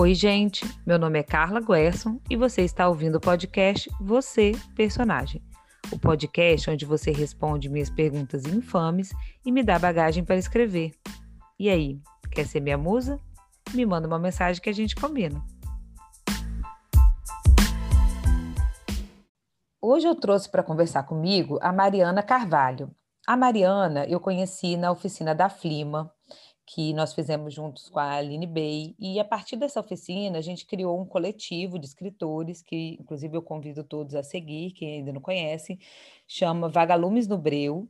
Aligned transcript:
Oi, 0.00 0.14
gente. 0.14 0.64
Meu 0.86 0.98
nome 0.98 1.18
é 1.18 1.22
Carla 1.22 1.60
Guerson 1.60 2.18
e 2.30 2.34
você 2.34 2.62
está 2.62 2.88
ouvindo 2.88 3.16
o 3.16 3.20
podcast 3.20 3.86
Você, 4.00 4.52
Personagem. 4.74 5.44
O 5.92 5.98
podcast 5.98 6.70
onde 6.70 6.86
você 6.86 7.10
responde 7.10 7.68
minhas 7.68 7.90
perguntas 7.90 8.46
infames 8.46 9.12
e 9.44 9.52
me 9.52 9.62
dá 9.62 9.78
bagagem 9.78 10.24
para 10.24 10.38
escrever. 10.38 10.92
E 11.58 11.68
aí, 11.68 12.00
quer 12.32 12.46
ser 12.46 12.60
minha 12.60 12.78
musa? 12.78 13.20
Me 13.74 13.84
manda 13.84 14.08
uma 14.08 14.18
mensagem 14.18 14.62
que 14.62 14.70
a 14.70 14.72
gente 14.72 14.96
combina. 14.96 15.44
Hoje 19.82 20.06
eu 20.06 20.14
trouxe 20.14 20.50
para 20.50 20.62
conversar 20.62 21.02
comigo 21.02 21.58
a 21.60 21.70
Mariana 21.74 22.22
Carvalho. 22.22 22.90
A 23.26 23.36
Mariana 23.36 24.06
eu 24.06 24.18
conheci 24.18 24.78
na 24.78 24.90
oficina 24.90 25.34
da 25.34 25.50
Flima, 25.50 26.10
que 26.72 26.94
nós 26.94 27.12
fizemos 27.12 27.52
juntos 27.52 27.88
com 27.88 27.98
a 27.98 28.12
Aline 28.12 28.46
Bey, 28.46 28.94
e 28.96 29.18
a 29.18 29.24
partir 29.24 29.56
dessa 29.56 29.80
oficina 29.80 30.38
a 30.38 30.40
gente 30.40 30.64
criou 30.64 31.00
um 31.00 31.04
coletivo 31.04 31.80
de 31.80 31.86
escritores, 31.86 32.62
que 32.62 32.96
inclusive 33.00 33.36
eu 33.36 33.42
convido 33.42 33.82
todos 33.82 34.14
a 34.14 34.22
seguir, 34.22 34.70
quem 34.70 34.98
ainda 34.98 35.12
não 35.12 35.20
conhece, 35.20 35.80
chama 36.28 36.68
Vagalumes 36.68 37.26
no 37.26 37.36
Breu, 37.36 37.88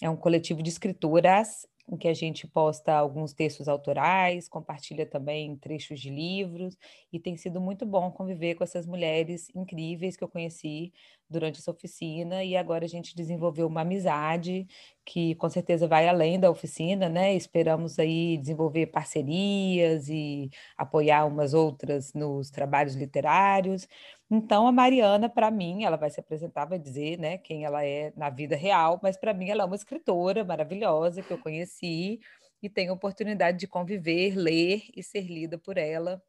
é 0.00 0.08
um 0.08 0.16
coletivo 0.16 0.62
de 0.62 0.70
escritoras 0.70 1.66
em 1.92 1.96
que 1.96 2.08
a 2.08 2.14
gente 2.14 2.46
posta 2.48 2.94
alguns 2.94 3.34
textos 3.34 3.68
autorais, 3.68 4.48
compartilha 4.48 5.06
também 5.06 5.54
trechos 5.56 6.00
de 6.00 6.10
livros, 6.10 6.76
e 7.12 7.20
tem 7.20 7.36
sido 7.36 7.60
muito 7.60 7.84
bom 7.84 8.10
conviver 8.10 8.54
com 8.54 8.64
essas 8.64 8.86
mulheres 8.86 9.48
incríveis 9.54 10.16
que 10.16 10.24
eu 10.24 10.28
conheci 10.28 10.92
durante 11.28 11.58
essa 11.58 11.70
oficina, 11.70 12.44
e 12.44 12.56
agora 12.56 12.84
a 12.84 12.88
gente 12.88 13.14
desenvolveu 13.16 13.66
uma 13.66 13.82
amizade 13.82 14.66
que 15.04 15.34
com 15.36 15.48
certeza 15.48 15.86
vai 15.88 16.08
além 16.08 16.38
da 16.38 16.50
oficina, 16.50 17.08
né? 17.08 17.34
Esperamos 17.34 17.98
aí 17.98 18.36
desenvolver 18.38 18.86
parcerias 18.86 20.08
e 20.08 20.50
apoiar 20.76 21.24
umas 21.26 21.54
outras 21.54 22.12
nos 22.14 22.50
trabalhos 22.50 22.94
literários. 22.94 23.88
Então, 24.30 24.66
a 24.66 24.72
Mariana, 24.72 25.28
para 25.28 25.50
mim, 25.50 25.84
ela 25.84 25.96
vai 25.96 26.10
se 26.10 26.18
apresentar, 26.20 26.64
vai 26.64 26.78
dizer 26.78 27.18
né, 27.18 27.38
quem 27.38 27.64
ela 27.64 27.84
é 27.84 28.12
na 28.16 28.28
vida 28.30 28.56
real, 28.56 28.98
mas 29.02 29.16
para 29.16 29.32
mim 29.32 29.48
ela 29.50 29.62
é 29.62 29.66
uma 29.66 29.76
escritora 29.76 30.44
maravilhosa 30.44 31.22
que 31.22 31.32
eu 31.32 31.38
conheci 31.38 32.20
e 32.62 32.68
tenho 32.68 32.90
a 32.92 32.94
oportunidade 32.94 33.58
de 33.58 33.66
conviver, 33.68 34.34
ler 34.34 34.82
e 34.96 35.02
ser 35.02 35.22
lida 35.22 35.58
por 35.58 35.78
ela. 35.78 36.22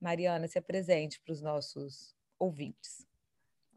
Mariana, 0.00 0.48
se 0.48 0.58
apresente 0.58 1.20
para 1.20 1.32
os 1.32 1.40
nossos 1.42 2.14
ouvintes. 2.38 3.09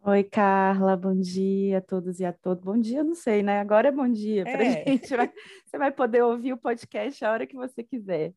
Oi, 0.06 0.22
Carla, 0.22 0.98
bom 0.98 1.18
dia 1.18 1.78
a 1.78 1.82
todos 1.82 2.20
e 2.20 2.26
a 2.26 2.34
todas. 2.34 2.62
Bom 2.62 2.78
dia, 2.78 3.06
não 3.06 3.16
sei, 3.16 3.42
né? 3.42 3.62
Agora 3.62 3.88
é 3.88 3.92
bom 3.92 4.10
dia 4.12 4.44
para 4.44 4.62
a 4.62 4.66
é. 4.66 4.84
gente. 4.84 5.08
você 5.08 5.78
vai 5.78 5.94
poder 5.94 6.22
ouvir 6.22 6.52
o 6.52 6.58
podcast 6.58 7.24
a 7.24 7.32
hora 7.32 7.48
que 7.48 7.56
você 7.56 7.82
quiser. 7.82 8.34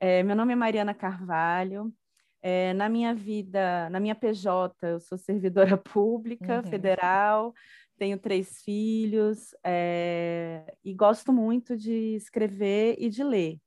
É, 0.00 0.24
meu 0.24 0.34
nome 0.34 0.54
é 0.54 0.56
Mariana 0.56 0.92
Carvalho, 0.92 1.94
é, 2.42 2.72
na 2.72 2.88
minha 2.88 3.14
vida, 3.14 3.88
na 3.90 4.00
minha 4.00 4.16
PJ, 4.16 4.74
eu 4.88 4.98
sou 4.98 5.16
servidora 5.16 5.76
pública 5.78 6.56
uhum. 6.56 6.68
federal, 6.68 7.54
tenho 7.96 8.18
três 8.18 8.60
filhos 8.62 9.54
é, 9.62 10.74
e 10.84 10.92
gosto 10.92 11.32
muito 11.32 11.76
de 11.76 12.16
escrever 12.16 12.96
e 12.98 13.08
de 13.08 13.22
ler. 13.22 13.60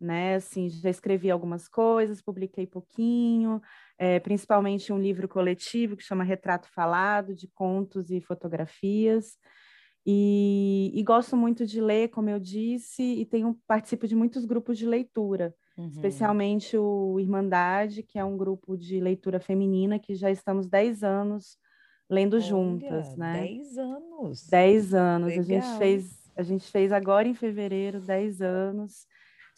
Né? 0.00 0.34
Assim, 0.34 0.68
já 0.68 0.90
escrevi 0.90 1.30
algumas 1.30 1.68
coisas, 1.68 2.20
publiquei 2.20 2.66
pouquinho, 2.66 3.62
é, 3.98 4.20
principalmente 4.20 4.92
um 4.92 4.98
livro 4.98 5.28
coletivo 5.28 5.96
que 5.96 6.04
chama 6.04 6.24
Retrato 6.24 6.68
Falado, 6.72 7.34
de 7.34 7.48
contos 7.48 8.10
e 8.10 8.20
fotografias. 8.20 9.36
E, 10.06 10.90
e 10.94 11.02
gosto 11.02 11.36
muito 11.36 11.66
de 11.66 11.80
ler, 11.80 12.08
como 12.08 12.30
eu 12.30 12.38
disse, 12.38 13.02
e 13.02 13.26
tenho 13.26 13.58
participo 13.66 14.06
de 14.06 14.14
muitos 14.14 14.44
grupos 14.44 14.78
de 14.78 14.86
leitura 14.86 15.54
uhum. 15.78 15.88
especialmente 15.88 16.76
o 16.76 17.18
Irmandade, 17.20 18.02
que 18.02 18.18
é 18.18 18.24
um 18.24 18.36
grupo 18.36 18.76
de 18.76 19.00
leitura 19.00 19.38
feminina 19.38 19.98
que 19.98 20.14
já 20.14 20.30
estamos 20.30 20.66
10 20.66 21.04
anos 21.04 21.56
lendo 22.10 22.34
Olha, 22.34 22.42
juntas, 22.42 23.16
né? 23.16 23.40
10 23.40 23.78
anos. 23.78 24.48
10 24.48 24.94
anos. 24.94 25.28
Legal. 25.28 25.42
A 25.42 25.44
gente 25.44 25.78
fez 25.78 26.18
a 26.36 26.42
gente 26.44 26.70
fez 26.70 26.92
agora 26.92 27.26
em 27.26 27.34
fevereiro 27.34 28.00
10 28.00 28.40
anos. 28.42 29.06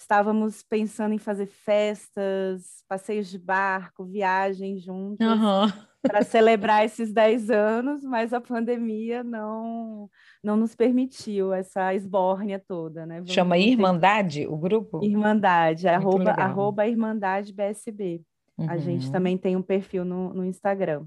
Estávamos 0.00 0.62
pensando 0.62 1.12
em 1.12 1.18
fazer 1.18 1.46
festas, 1.46 2.82
passeios 2.88 3.28
de 3.28 3.38
barco, 3.38 4.04
viagens 4.04 4.82
juntas. 4.82 5.28
Uhum 5.28 5.90
para 6.02 6.22
celebrar 6.22 6.84
esses 6.84 7.12
10 7.12 7.50
anos, 7.50 8.02
mas 8.02 8.32
a 8.32 8.40
pandemia 8.40 9.22
não 9.22 10.08
não 10.42 10.56
nos 10.56 10.74
permitiu 10.74 11.52
essa 11.52 11.94
esbórnia 11.94 12.58
toda, 12.58 13.04
né? 13.04 13.16
Vamos 13.16 13.32
Chama 13.32 13.58
Irmandade 13.58 14.46
o 14.46 14.56
grupo? 14.56 15.04
Irmandade, 15.04 15.86
arroba, 15.86 16.30
arroba 16.30 16.86
Irmandade 16.86 17.52
BSB. 17.52 18.22
Uhum. 18.56 18.70
A 18.70 18.78
gente 18.78 19.06
uhum. 19.06 19.12
também 19.12 19.36
tem 19.36 19.56
um 19.56 19.62
perfil 19.62 20.04
no, 20.04 20.32
no 20.32 20.44
Instagram. 20.44 21.04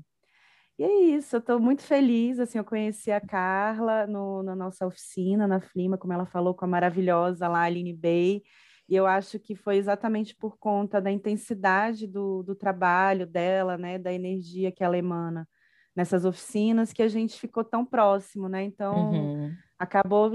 E 0.78 0.84
é 0.84 1.02
isso, 1.16 1.36
eu 1.36 1.40
estou 1.40 1.60
muito 1.60 1.84
feliz, 1.84 2.40
assim, 2.40 2.58
eu 2.58 2.64
conheci 2.64 3.12
a 3.12 3.22
Carla 3.22 4.08
no, 4.08 4.42
na 4.42 4.56
nossa 4.56 4.88
oficina, 4.88 5.48
na 5.48 5.60
Flima, 5.60 6.00
como 6.00 6.14
ela 6.14 6.26
falou, 6.26 6.56
com 6.56 6.66
a 6.66 6.68
maravilhosa 6.68 7.48
lá, 7.48 7.62
Aline 7.62 7.94
Bey, 7.94 8.42
e 8.94 8.96
eu 8.96 9.08
acho 9.08 9.40
que 9.40 9.56
foi 9.56 9.78
exatamente 9.78 10.36
por 10.36 10.56
conta 10.60 11.02
da 11.02 11.10
intensidade 11.10 12.06
do, 12.06 12.44
do 12.44 12.54
trabalho 12.54 13.26
dela, 13.26 13.76
né, 13.76 13.98
da 13.98 14.14
energia 14.14 14.72
que 14.72 14.84
ela 14.84 14.96
emana 14.96 15.50
nessas 15.96 16.26
oficinas, 16.26 16.94
que 16.94 17.02
a 17.02 17.08
gente 17.08 17.40
ficou 17.40 17.64
tão 17.64 17.84
próximo, 17.84 18.48
né? 18.48 18.64
Então, 18.64 19.12
uhum. 19.12 19.52
acabou, 19.80 20.32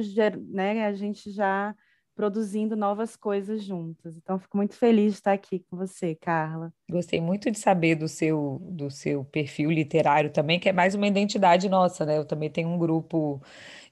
né, 0.48 0.86
a 0.86 0.92
gente 0.92 1.30
já 1.30 1.72
produzindo 2.16 2.74
novas 2.74 3.14
coisas 3.14 3.62
juntas. 3.62 4.16
Então, 4.16 4.40
fico 4.40 4.56
muito 4.56 4.74
feliz 4.74 5.12
de 5.12 5.18
estar 5.20 5.32
aqui 5.34 5.64
com 5.70 5.76
você, 5.76 6.16
Carla. 6.16 6.72
Gostei 6.90 7.20
muito 7.20 7.48
de 7.48 7.60
saber 7.60 7.94
do 7.94 8.08
seu, 8.08 8.58
do 8.72 8.90
seu 8.90 9.24
perfil 9.24 9.70
literário 9.70 10.32
também, 10.32 10.58
que 10.58 10.68
é 10.68 10.72
mais 10.72 10.96
uma 10.96 11.06
identidade 11.06 11.68
nossa, 11.68 12.04
né? 12.04 12.18
Eu 12.18 12.24
também 12.24 12.50
tenho 12.50 12.70
um 12.70 12.76
grupo 12.76 13.40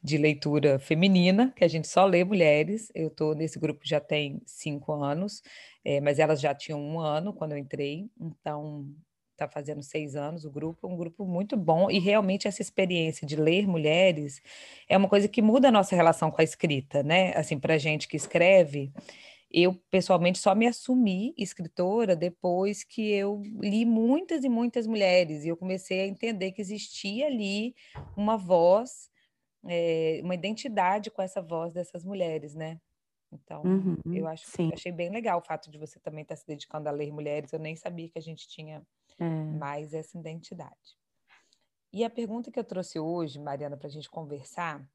de 0.06 0.16
leitura 0.16 0.78
feminina, 0.78 1.52
que 1.56 1.64
a 1.64 1.68
gente 1.68 1.88
só 1.88 2.06
lê 2.06 2.22
mulheres. 2.22 2.92
Eu 2.94 3.08
estou 3.08 3.34
nesse 3.34 3.58
grupo 3.58 3.80
já 3.82 3.98
tem 3.98 4.40
cinco 4.46 4.92
anos, 4.92 5.42
é, 5.84 6.00
mas 6.00 6.20
elas 6.20 6.40
já 6.40 6.54
tinham 6.54 6.80
um 6.80 7.00
ano 7.00 7.32
quando 7.32 7.52
eu 7.52 7.58
entrei, 7.58 8.08
então 8.20 8.86
está 9.32 9.48
fazendo 9.48 9.82
seis 9.82 10.14
anos 10.14 10.44
o 10.44 10.50
grupo, 10.50 10.86
um 10.86 10.96
grupo 10.96 11.26
muito 11.26 11.56
bom, 11.56 11.90
e 11.90 11.98
realmente 11.98 12.46
essa 12.46 12.62
experiência 12.62 13.26
de 13.26 13.34
ler 13.34 13.66
mulheres 13.66 14.40
é 14.88 14.96
uma 14.96 15.08
coisa 15.08 15.26
que 15.26 15.42
muda 15.42 15.68
a 15.68 15.72
nossa 15.72 15.96
relação 15.96 16.30
com 16.30 16.40
a 16.40 16.44
escrita, 16.44 17.02
né? 17.02 17.36
Assim, 17.36 17.58
para 17.58 17.76
gente 17.76 18.06
que 18.06 18.16
escreve, 18.16 18.92
eu 19.50 19.74
pessoalmente 19.90 20.38
só 20.38 20.54
me 20.54 20.68
assumi 20.68 21.34
escritora 21.36 22.14
depois 22.14 22.84
que 22.84 23.10
eu 23.10 23.42
li 23.60 23.84
muitas 23.84 24.44
e 24.44 24.48
muitas 24.48 24.86
mulheres, 24.86 25.44
e 25.44 25.48
eu 25.48 25.56
comecei 25.56 26.02
a 26.02 26.06
entender 26.06 26.52
que 26.52 26.62
existia 26.62 27.26
ali 27.26 27.74
uma 28.16 28.36
voz 28.36 29.10
é, 29.68 30.20
uma 30.22 30.34
identidade 30.34 31.10
com 31.10 31.22
essa 31.22 31.42
voz 31.42 31.72
dessas 31.72 32.04
mulheres, 32.04 32.54
né? 32.54 32.80
Então, 33.32 33.62
uhum, 33.62 33.96
eu 34.14 34.26
acho 34.26 34.46
sim. 34.48 34.70
achei 34.72 34.92
bem 34.92 35.10
legal 35.10 35.38
o 35.38 35.44
fato 35.44 35.70
de 35.70 35.78
você 35.78 35.98
também 35.98 36.22
estar 36.22 36.36
se 36.36 36.46
dedicando 36.46 36.88
a 36.88 36.92
ler 36.92 37.12
mulheres. 37.12 37.52
Eu 37.52 37.58
nem 37.58 37.74
sabia 37.76 38.08
que 38.08 38.18
a 38.18 38.22
gente 38.22 38.48
tinha 38.48 38.86
é. 39.18 39.24
mais 39.24 39.92
essa 39.92 40.16
identidade. 40.16 40.96
E 41.92 42.04
a 42.04 42.10
pergunta 42.10 42.50
que 42.50 42.58
eu 42.58 42.64
trouxe 42.64 42.98
hoje, 42.98 43.38
Mariana, 43.38 43.76
para 43.76 43.88
a 43.88 43.90
gente 43.90 44.10
conversar, 44.10 44.86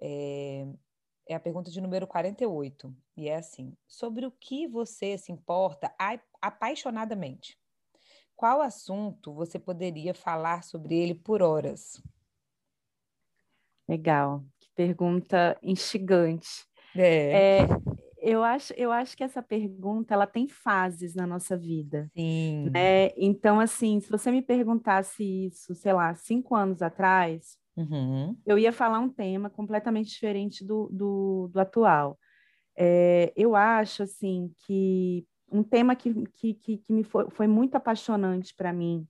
é, 0.00 0.66
é, 1.28 1.34
a 1.34 1.40
pergunta 1.40 1.70
de 1.70 1.80
número 1.80 2.06
48. 2.06 2.94
E 3.16 3.28
é 3.28 3.36
assim: 3.36 3.76
sobre 3.86 4.26
o 4.26 4.30
que 4.32 4.66
você 4.66 5.16
se 5.16 5.32
importa 5.32 5.94
apaixonadamente? 6.40 7.58
Qual 8.34 8.62
assunto 8.62 9.34
você 9.34 9.58
poderia 9.58 10.14
falar 10.14 10.64
sobre 10.64 10.96
ele 10.96 11.14
por 11.14 11.42
horas? 11.42 12.02
Legal, 13.90 14.44
que 14.60 14.68
pergunta 14.76 15.58
instigante. 15.60 16.64
É. 16.96 17.62
é. 17.62 17.68
eu, 18.22 18.44
acho, 18.44 18.72
eu 18.74 18.92
acho 18.92 19.16
que 19.16 19.24
essa 19.24 19.42
pergunta 19.42 20.14
ela 20.14 20.28
tem 20.28 20.46
fases 20.46 21.12
na 21.16 21.26
nossa 21.26 21.56
vida. 21.56 22.08
Sim. 22.16 22.70
Né? 22.70 23.08
Então, 23.16 23.58
assim, 23.58 23.98
se 23.98 24.08
você 24.08 24.30
me 24.30 24.42
perguntasse 24.42 25.24
isso, 25.46 25.74
sei 25.74 25.92
lá, 25.92 26.14
cinco 26.14 26.54
anos 26.54 26.82
atrás, 26.82 27.56
uhum. 27.76 28.36
eu 28.46 28.56
ia 28.56 28.72
falar 28.72 29.00
um 29.00 29.08
tema 29.08 29.50
completamente 29.50 30.10
diferente 30.10 30.64
do, 30.64 30.88
do, 30.92 31.50
do 31.52 31.60
atual. 31.60 32.16
É, 32.78 33.32
eu 33.36 33.56
acho, 33.56 34.04
assim, 34.04 34.52
que 34.64 35.26
um 35.50 35.64
tema 35.64 35.96
que, 35.96 36.14
que, 36.36 36.54
que, 36.54 36.78
que 36.78 36.92
me 36.92 37.02
foi, 37.02 37.28
foi 37.30 37.48
muito 37.48 37.74
apaixonante 37.74 38.54
para 38.54 38.72
mim, 38.72 39.04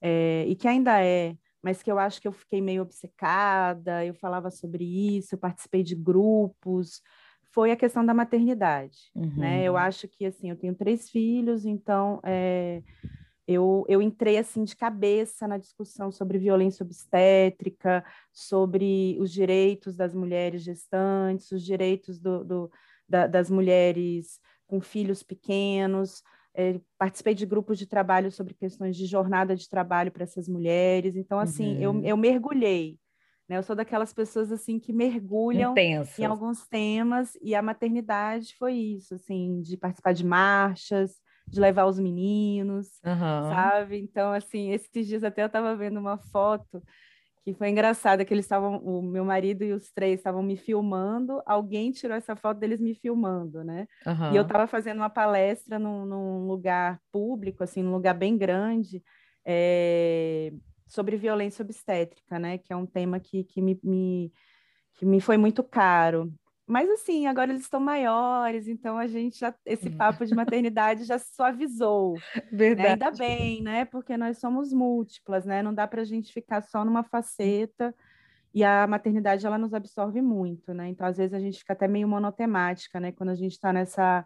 é, 0.00 0.44
e 0.46 0.54
que 0.54 0.68
ainda 0.68 1.02
é, 1.04 1.36
mas 1.62 1.82
que 1.82 1.90
eu 1.90 1.98
acho 1.98 2.20
que 2.20 2.26
eu 2.26 2.32
fiquei 2.32 2.60
meio 2.60 2.82
obcecada, 2.82 4.04
eu 4.04 4.14
falava 4.14 4.50
sobre 4.50 4.84
isso, 4.84 5.34
eu 5.34 5.38
participei 5.38 5.82
de 5.82 5.94
grupos, 5.94 7.00
foi 7.52 7.70
a 7.70 7.76
questão 7.76 8.04
da 8.04 8.14
maternidade, 8.14 9.10
uhum. 9.14 9.36
né? 9.36 9.62
Eu 9.62 9.76
acho 9.76 10.08
que, 10.08 10.24
assim, 10.24 10.50
eu 10.50 10.56
tenho 10.56 10.74
três 10.74 11.10
filhos, 11.10 11.64
então 11.66 12.18
é, 12.24 12.82
eu, 13.46 13.84
eu 13.88 14.00
entrei, 14.00 14.38
assim, 14.38 14.64
de 14.64 14.74
cabeça 14.74 15.46
na 15.46 15.58
discussão 15.58 16.10
sobre 16.10 16.38
violência 16.38 16.82
obstétrica, 16.82 18.04
sobre 18.32 19.16
os 19.20 19.30
direitos 19.30 19.94
das 19.94 20.14
mulheres 20.14 20.62
gestantes, 20.62 21.52
os 21.52 21.62
direitos 21.62 22.18
do, 22.18 22.42
do 22.42 22.70
da, 23.08 23.26
das 23.26 23.50
mulheres 23.50 24.40
com 24.66 24.80
filhos 24.80 25.22
pequenos, 25.22 26.22
é, 26.54 26.80
participei 26.98 27.34
de 27.34 27.46
grupos 27.46 27.78
de 27.78 27.86
trabalho 27.86 28.30
sobre 28.30 28.54
questões 28.54 28.96
de 28.96 29.06
jornada 29.06 29.56
de 29.56 29.68
trabalho 29.68 30.12
para 30.12 30.24
essas 30.24 30.48
mulheres. 30.48 31.16
Então, 31.16 31.38
assim, 31.38 31.76
uhum. 31.76 32.00
eu, 32.00 32.04
eu 32.04 32.16
mergulhei. 32.16 32.98
Né? 33.48 33.56
Eu 33.58 33.62
sou 33.62 33.74
daquelas 33.74 34.12
pessoas 34.12 34.52
assim 34.52 34.78
que 34.78 34.92
mergulham 34.92 35.72
Intensas. 35.72 36.18
em 36.18 36.24
alguns 36.24 36.66
temas 36.68 37.36
e 37.40 37.54
a 37.54 37.62
maternidade 37.62 38.54
foi 38.56 38.74
isso, 38.74 39.14
assim, 39.14 39.60
de 39.62 39.76
participar 39.76 40.12
de 40.12 40.24
marchas, 40.24 41.20
de 41.46 41.60
levar 41.60 41.86
os 41.86 41.98
meninos, 41.98 42.88
uhum. 43.04 43.50
sabe? 43.50 43.98
Então, 43.98 44.32
assim, 44.32 44.70
esses 44.70 45.06
dias 45.06 45.24
até 45.24 45.42
eu 45.42 45.46
estava 45.46 45.74
vendo 45.76 45.98
uma 45.98 46.18
foto 46.18 46.82
que 47.44 47.52
foi 47.54 47.70
engraçada, 47.70 48.24
que 48.24 48.32
eles 48.32 48.44
estavam, 48.44 48.76
o 48.78 49.02
meu 49.02 49.24
marido 49.24 49.64
e 49.64 49.72
os 49.72 49.90
três 49.90 50.20
estavam 50.20 50.42
me 50.42 50.56
filmando, 50.56 51.42
alguém 51.44 51.90
tirou 51.90 52.16
essa 52.16 52.36
foto 52.36 52.58
deles 52.58 52.80
me 52.80 52.94
filmando, 52.94 53.64
né? 53.64 53.88
Uhum. 54.06 54.32
E 54.32 54.36
eu 54.36 54.42
estava 54.42 54.66
fazendo 54.66 54.98
uma 54.98 55.10
palestra 55.10 55.78
num, 55.78 56.06
num, 56.06 56.46
lugar 56.46 57.00
público, 57.10 57.64
assim, 57.64 57.82
num 57.82 57.92
lugar 57.92 58.14
bem 58.14 58.38
grande, 58.38 59.02
é, 59.44 60.52
sobre 60.86 61.16
violência 61.16 61.64
obstétrica, 61.64 62.38
né? 62.38 62.58
Que 62.58 62.72
é 62.72 62.76
um 62.76 62.86
tema 62.86 63.18
que, 63.18 63.42
que 63.42 63.60
me, 63.60 63.78
me, 63.82 64.32
que 64.94 65.04
me 65.04 65.20
foi 65.20 65.36
muito 65.36 65.64
caro. 65.64 66.32
Mas 66.66 66.88
assim, 66.90 67.26
agora 67.26 67.50
eles 67.50 67.62
estão 67.62 67.80
maiores, 67.80 68.68
então 68.68 68.96
a 68.96 69.06
gente 69.06 69.38
já 69.38 69.54
esse 69.66 69.88
hum. 69.88 69.96
papo 69.96 70.24
de 70.24 70.34
maternidade 70.34 71.04
já 71.04 71.18
suavizou. 71.18 72.14
Verdade. 72.52 72.82
Né? 72.82 72.92
Ainda 72.92 73.10
bem, 73.10 73.62
né? 73.62 73.84
Porque 73.84 74.16
nós 74.16 74.38
somos 74.38 74.72
múltiplas, 74.72 75.44
né? 75.44 75.62
Não 75.62 75.74
dá 75.74 75.86
para 75.86 76.02
a 76.02 76.04
gente 76.04 76.32
ficar 76.32 76.62
só 76.62 76.84
numa 76.84 77.02
faceta 77.02 77.94
e 78.54 78.62
a 78.62 78.86
maternidade 78.86 79.46
ela 79.46 79.58
nos 79.58 79.74
absorve 79.74 80.22
muito, 80.22 80.72
né? 80.72 80.88
Então 80.88 81.06
às 81.06 81.16
vezes 81.16 81.34
a 81.34 81.40
gente 81.40 81.58
fica 81.58 81.72
até 81.72 81.88
meio 81.88 82.06
monotemática, 82.06 83.00
né? 83.00 83.10
Quando 83.12 83.30
a 83.30 83.34
gente 83.34 83.52
está 83.52 83.72
nessa 83.72 84.24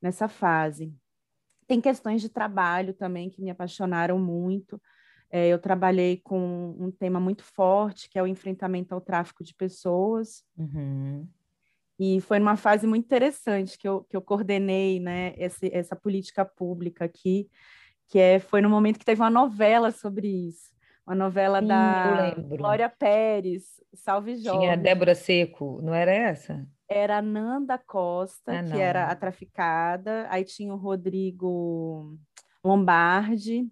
nessa 0.00 0.28
fase. 0.28 0.94
Tem 1.66 1.80
questões 1.80 2.20
de 2.20 2.28
trabalho 2.28 2.94
também 2.94 3.30
que 3.30 3.42
me 3.42 3.50
apaixonaram 3.50 4.18
muito. 4.18 4.80
É, 5.30 5.48
eu 5.48 5.58
trabalhei 5.58 6.16
com 6.16 6.74
um 6.78 6.90
tema 6.90 7.20
muito 7.20 7.44
forte, 7.44 8.08
que 8.10 8.18
é 8.18 8.22
o 8.22 8.26
enfrentamento 8.26 8.92
ao 8.92 9.00
tráfico 9.00 9.44
de 9.44 9.54
pessoas. 9.54 10.42
Uhum. 10.58 11.28
E 12.02 12.18
foi 12.22 12.38
numa 12.38 12.56
fase 12.56 12.86
muito 12.86 13.04
interessante 13.04 13.78
que 13.78 13.86
eu, 13.86 14.04
que 14.04 14.16
eu 14.16 14.22
coordenei 14.22 14.98
né, 14.98 15.34
esse, 15.36 15.70
essa 15.70 15.94
política 15.94 16.46
pública 16.46 17.04
aqui, 17.04 17.46
que 18.08 18.18
é, 18.18 18.38
foi 18.38 18.62
no 18.62 18.70
momento 18.70 18.98
que 18.98 19.04
teve 19.04 19.20
uma 19.20 19.28
novela 19.28 19.90
sobre 19.90 20.26
isso. 20.26 20.70
Uma 21.06 21.14
novela 21.14 21.60
Sim, 21.60 21.66
da 21.66 22.34
Glória 22.56 22.88
Pérez, 22.88 23.64
Salve 23.92 24.36
Jorge. 24.36 24.60
Tinha 24.60 24.78
Débora 24.78 25.14
Seco, 25.14 25.78
não 25.82 25.92
era 25.92 26.10
essa? 26.10 26.66
Era 26.88 27.20
Nanda 27.20 27.76
Costa, 27.76 28.60
ah, 28.60 28.64
que 28.64 28.80
era 28.80 29.08
a 29.08 29.14
traficada, 29.14 30.26
aí 30.30 30.42
tinha 30.42 30.72
o 30.72 30.78
Rodrigo 30.78 32.16
Lombardi, 32.64 33.70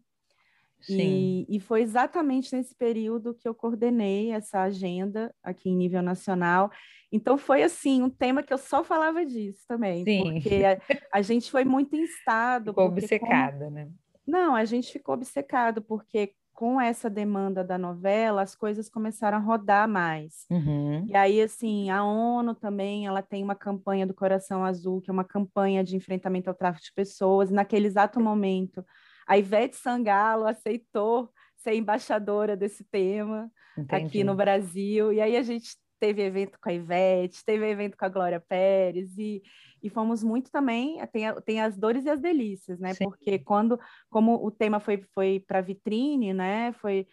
e, 0.88 1.46
e, 1.48 1.60
foi 1.60 1.82
exatamente 1.82 2.54
nesse 2.54 2.74
período 2.74 3.34
que 3.34 3.48
eu 3.48 3.54
coordenei 3.54 4.30
essa 4.30 4.62
agenda 4.62 5.34
aqui 5.42 5.70
em 5.70 5.76
nível 5.76 6.02
nacional. 6.02 6.70
Então 7.10 7.38
foi 7.38 7.62
assim 7.62 8.02
um 8.02 8.10
tema 8.10 8.42
que 8.42 8.52
eu 8.52 8.58
só 8.58 8.84
falava 8.84 9.24
disso 9.24 9.64
também, 9.66 10.04
Sim. 10.04 10.34
porque 10.34 10.62
a, 10.64 10.78
a 11.18 11.22
gente 11.22 11.50
foi 11.50 11.64
muito 11.64 11.96
instado. 11.96 12.72
Ficou 12.72 12.86
obcecada, 12.86 13.64
como... 13.64 13.70
né? 13.70 13.88
Não, 14.26 14.54
a 14.54 14.64
gente 14.64 14.92
ficou 14.92 15.14
obcecado 15.14 15.80
porque 15.80 16.34
com 16.58 16.80
essa 16.80 17.08
demanda 17.08 17.62
da 17.62 17.78
novela, 17.78 18.42
as 18.42 18.56
coisas 18.56 18.88
começaram 18.88 19.38
a 19.38 19.40
rodar 19.40 19.88
mais. 19.88 20.44
Uhum. 20.50 21.06
E 21.06 21.14
aí, 21.14 21.40
assim, 21.40 21.88
a 21.88 22.02
ONU 22.04 22.52
também, 22.52 23.06
ela 23.06 23.22
tem 23.22 23.44
uma 23.44 23.54
campanha 23.54 24.04
do 24.04 24.12
Coração 24.12 24.64
Azul, 24.64 25.00
que 25.00 25.08
é 25.08 25.12
uma 25.12 25.22
campanha 25.22 25.84
de 25.84 25.94
enfrentamento 25.94 26.50
ao 26.50 26.56
tráfico 26.56 26.86
de 26.86 26.92
pessoas. 26.92 27.48
Naquele 27.48 27.86
exato 27.86 28.18
momento, 28.20 28.84
a 29.28 29.36
Ivete 29.36 29.76
Sangalo 29.76 30.46
aceitou 30.46 31.30
ser 31.58 31.74
embaixadora 31.74 32.56
desse 32.56 32.82
tema 32.82 33.50
Entendi. 33.76 34.06
aqui 34.06 34.24
no 34.24 34.34
Brasil. 34.34 35.12
E 35.12 35.20
aí 35.20 35.36
a 35.36 35.42
gente 35.42 35.76
teve 36.00 36.22
evento 36.22 36.58
com 36.58 36.70
a 36.70 36.72
Ivete, 36.72 37.44
teve 37.44 37.68
evento 37.68 37.96
com 37.96 38.04
a 38.06 38.08
Glória 38.08 38.40
Pérez 38.40 39.18
e, 39.18 39.42
e 39.82 39.90
fomos 39.90 40.22
muito 40.24 40.50
também, 40.50 40.98
tem, 41.12 41.24
tem 41.44 41.60
as 41.60 41.76
dores 41.76 42.06
e 42.06 42.08
as 42.08 42.20
delícias, 42.20 42.78
né? 42.78 42.94
Sim. 42.94 43.04
Porque 43.04 43.38
quando, 43.38 43.78
como 44.08 44.34
o 44.44 44.50
tema 44.50 44.80
foi, 44.80 45.04
foi 45.12 45.44
para 45.46 45.60
vitrine, 45.60 46.32
né? 46.32 46.72
Foi, 46.74 47.06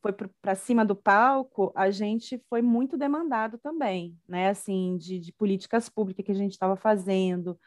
foi 0.00 0.12
para 0.40 0.54
cima 0.54 0.86
do 0.86 0.96
palco, 0.96 1.70
a 1.74 1.90
gente 1.90 2.40
foi 2.48 2.62
muito 2.62 2.96
demandado 2.96 3.58
também, 3.58 4.16
né? 4.26 4.48
Assim, 4.48 4.96
de, 4.96 5.18
de 5.18 5.32
políticas 5.32 5.88
públicas 5.88 6.24
que 6.24 6.32
a 6.32 6.36
gente 6.36 6.52
estava 6.52 6.76
fazendo, 6.76 7.58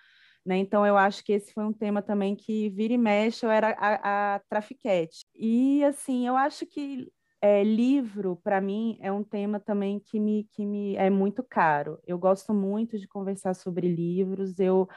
né? 0.46 0.58
Então, 0.58 0.86
eu 0.86 0.98
acho 0.98 1.24
que 1.24 1.34
esse 1.34 1.54
foi 1.54 1.64
um 1.64 1.74
tema 1.74 2.02
também 2.02 2.36
que 2.36 2.70
vira 2.70 2.94
e 2.94 2.98
mexe, 2.98 3.46
eu 3.46 3.52
era 3.52 3.76
a, 3.78 4.36
a 4.36 4.40
trafiquete. 4.50 5.26
E, 5.36 5.84
assim, 5.84 6.28
eu 6.28 6.36
acho 6.36 6.66
que 6.66 7.12
é, 7.42 7.64
livro, 7.64 8.36
para 8.44 8.60
mim, 8.60 8.98
é 9.02 9.12
um 9.12 9.24
tema 9.24 9.60
também 9.60 10.00
que 10.00 10.20
me, 10.20 10.46
que 10.52 10.66
me 10.66 10.96
é 10.96 11.10
muito 11.10 11.44
caro. 11.44 12.00
Eu 12.06 12.18
gosto 12.18 12.54
muito 12.54 12.98
de 12.98 13.08
conversar 13.08 13.54
sobre 13.54 13.88
livros, 13.88 14.60
eu 14.60 14.88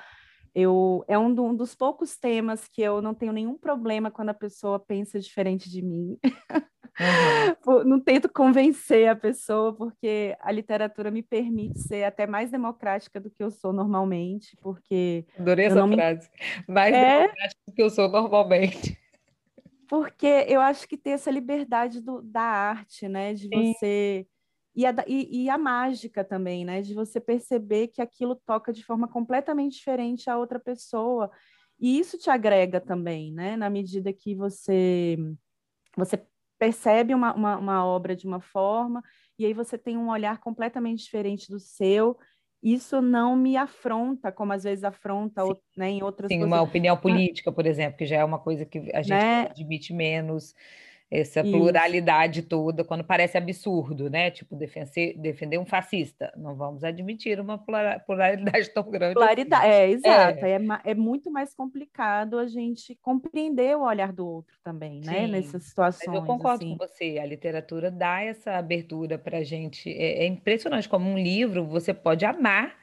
eu, 0.55 1.03
é 1.09 1.19
um, 1.19 1.35
do, 1.35 1.45
um, 1.45 1.57
dos 1.57 1.75
poucos 1.75 2.17
temas 2.19 2.69
que 2.69 2.83
eu 2.83 3.01
não 3.01 3.15
tenho 3.15 3.33
nenhum 3.33 3.57
problema 3.57 4.11
quando 4.11 4.29
a 4.31 4.35
pessoa 4.35 4.79
pensa 4.79 5.19
diferente 5.19 5.71
de 5.71 5.81
mim. 5.81 6.19
Uhum. 7.01 7.85
não 7.85 8.01
tento 8.01 8.29
convencer 8.29 9.09
a 9.09 9.17
pessoa, 9.17 9.75
porque 9.75 10.37
a 10.41 10.53
literatura 10.53 11.11
me 11.11 11.23
permite 11.23 11.81
ser 11.81 12.05
até 12.05 12.27
mais 12.27 12.51
democrática 12.51 13.21
do 13.21 13.31
que 13.31 13.43
eu 13.43 13.51
sou 13.51 13.73
normalmente, 13.73 14.57
porque... 14.61 15.25
Adorei 15.39 15.67
essa 15.67 15.87
frase. 15.89 16.31
Me... 16.69 16.75
Mais 16.75 16.95
é... 16.95 17.23
democrática 17.23 17.61
do 17.67 17.75
que 17.75 17.83
eu 17.83 17.91
sou 17.91 18.09
normalmente. 18.09 18.99
Porque 19.89 20.47
eu 20.49 20.61
acho 20.61 20.89
que 20.89 20.97
ter 20.97 21.11
essa 21.11 21.31
liberdade 21.31 22.01
do, 22.01 22.23
da 22.23 22.41
arte, 22.41 23.09
né? 23.09 23.35
De 23.35 23.49
Sim. 23.49 23.75
você 23.75 24.27
e 24.75 24.87
a, 24.87 24.95
e, 25.07 25.45
e 25.45 25.51
a, 25.51 25.59
mágica 25.59 26.25
também, 26.25 26.65
né? 26.65 26.81
De 26.81 26.95
você 26.95 27.21
perceber 27.21 27.89
que 27.89 28.01
aquilo 28.01 28.35
toca 28.35 28.73
de 28.73 28.83
forma 28.83 29.07
completamente 29.07 29.77
diferente 29.77 30.31
a 30.31 30.39
outra 30.39 30.59
pessoa. 30.59 31.31
E 31.79 31.99
isso 31.99 32.17
te 32.17 32.31
agrega 32.31 32.81
também, 32.81 33.33
né? 33.33 33.55
Na 33.55 33.69
medida 33.69 34.13
que 34.13 34.35
você, 34.35 35.19
você 35.97 36.17
percebe 36.63 37.13
uma, 37.13 37.35
uma, 37.35 37.59
uma 37.59 37.85
obra 37.85 38.15
de 38.15 38.25
uma 38.25 38.41
forma, 38.41 39.03
e 39.37 39.45
aí 39.45 39.53
você 39.53 39.77
tem 39.77 39.99
um 39.99 40.09
olhar 40.09 40.39
completamente 40.39 41.03
diferente 41.03 41.51
do 41.51 41.59
seu. 41.59 42.17
Isso 42.63 43.03
não 43.03 43.35
me 43.35 43.57
afronta, 43.57 44.31
como 44.31 44.53
às 44.53 44.63
vezes 44.63 44.85
afronta 44.85 45.43
né, 45.77 45.91
em 45.91 46.05
outras 46.05 46.29
Sim, 46.29 46.39
coisas. 46.39 46.53
uma 46.53 46.63
opinião 46.63 46.97
política, 46.97 47.51
por 47.51 47.67
exemplo, 47.67 47.99
que 47.99 48.07
já 48.07 48.19
é 48.19 48.25
uma 48.25 48.39
coisa 48.39 48.65
que 48.65 48.79
a 48.95 49.03
gente 49.03 49.11
né? 49.11 49.49
admite 49.51 49.93
menos 49.93 50.55
essa 51.13 51.43
Isso. 51.43 51.51
pluralidade 51.51 52.41
toda, 52.41 52.83
quando 52.83 53.05
parece 53.05 53.37
absurdo, 53.37 54.09
né? 54.09 54.31
Tipo, 54.31 54.57
defender, 54.57 55.15
defender 55.19 55.59
um 55.59 55.67
fascista. 55.67 56.33
Não 56.35 56.55
vamos 56.55 56.83
admitir 56.83 57.39
uma 57.39 57.59
pluralidade 57.59 58.71
tão 58.73 58.91
grande. 58.91 59.13
Pluralidade, 59.13 59.67
assim. 59.67 59.75
é, 59.75 59.91
exato. 59.91 60.47
É. 60.47 60.53
é. 60.53 60.61
É, 60.85 60.95
muito 60.95 61.31
mais 61.31 61.55
complicado 61.55 62.39
a 62.39 62.47
gente 62.47 62.95
compreender 63.03 63.77
o 63.77 63.83
olhar 63.83 64.11
do 64.11 64.27
outro 64.27 64.57
também, 64.65 65.03
né? 65.03 65.27
Sim. 65.27 65.33
Nessas 65.33 65.65
situações. 65.65 66.07
Mas 66.07 66.17
eu 66.17 66.25
concordo 66.25 66.65
assim. 66.65 66.79
com 66.79 66.87
você, 66.87 67.19
a 67.21 67.27
literatura 67.27 67.91
dá 67.91 68.23
essa 68.23 68.53
abertura 68.53 69.19
para 69.19 69.39
a 69.39 69.45
gente. 69.45 69.91
É, 69.91 70.25
é 70.25 70.27
impressionante 70.27 70.89
como 70.89 71.11
um 71.11 71.19
livro 71.19 71.67
você 71.67 71.93
pode 71.93 72.25
amar 72.25 72.75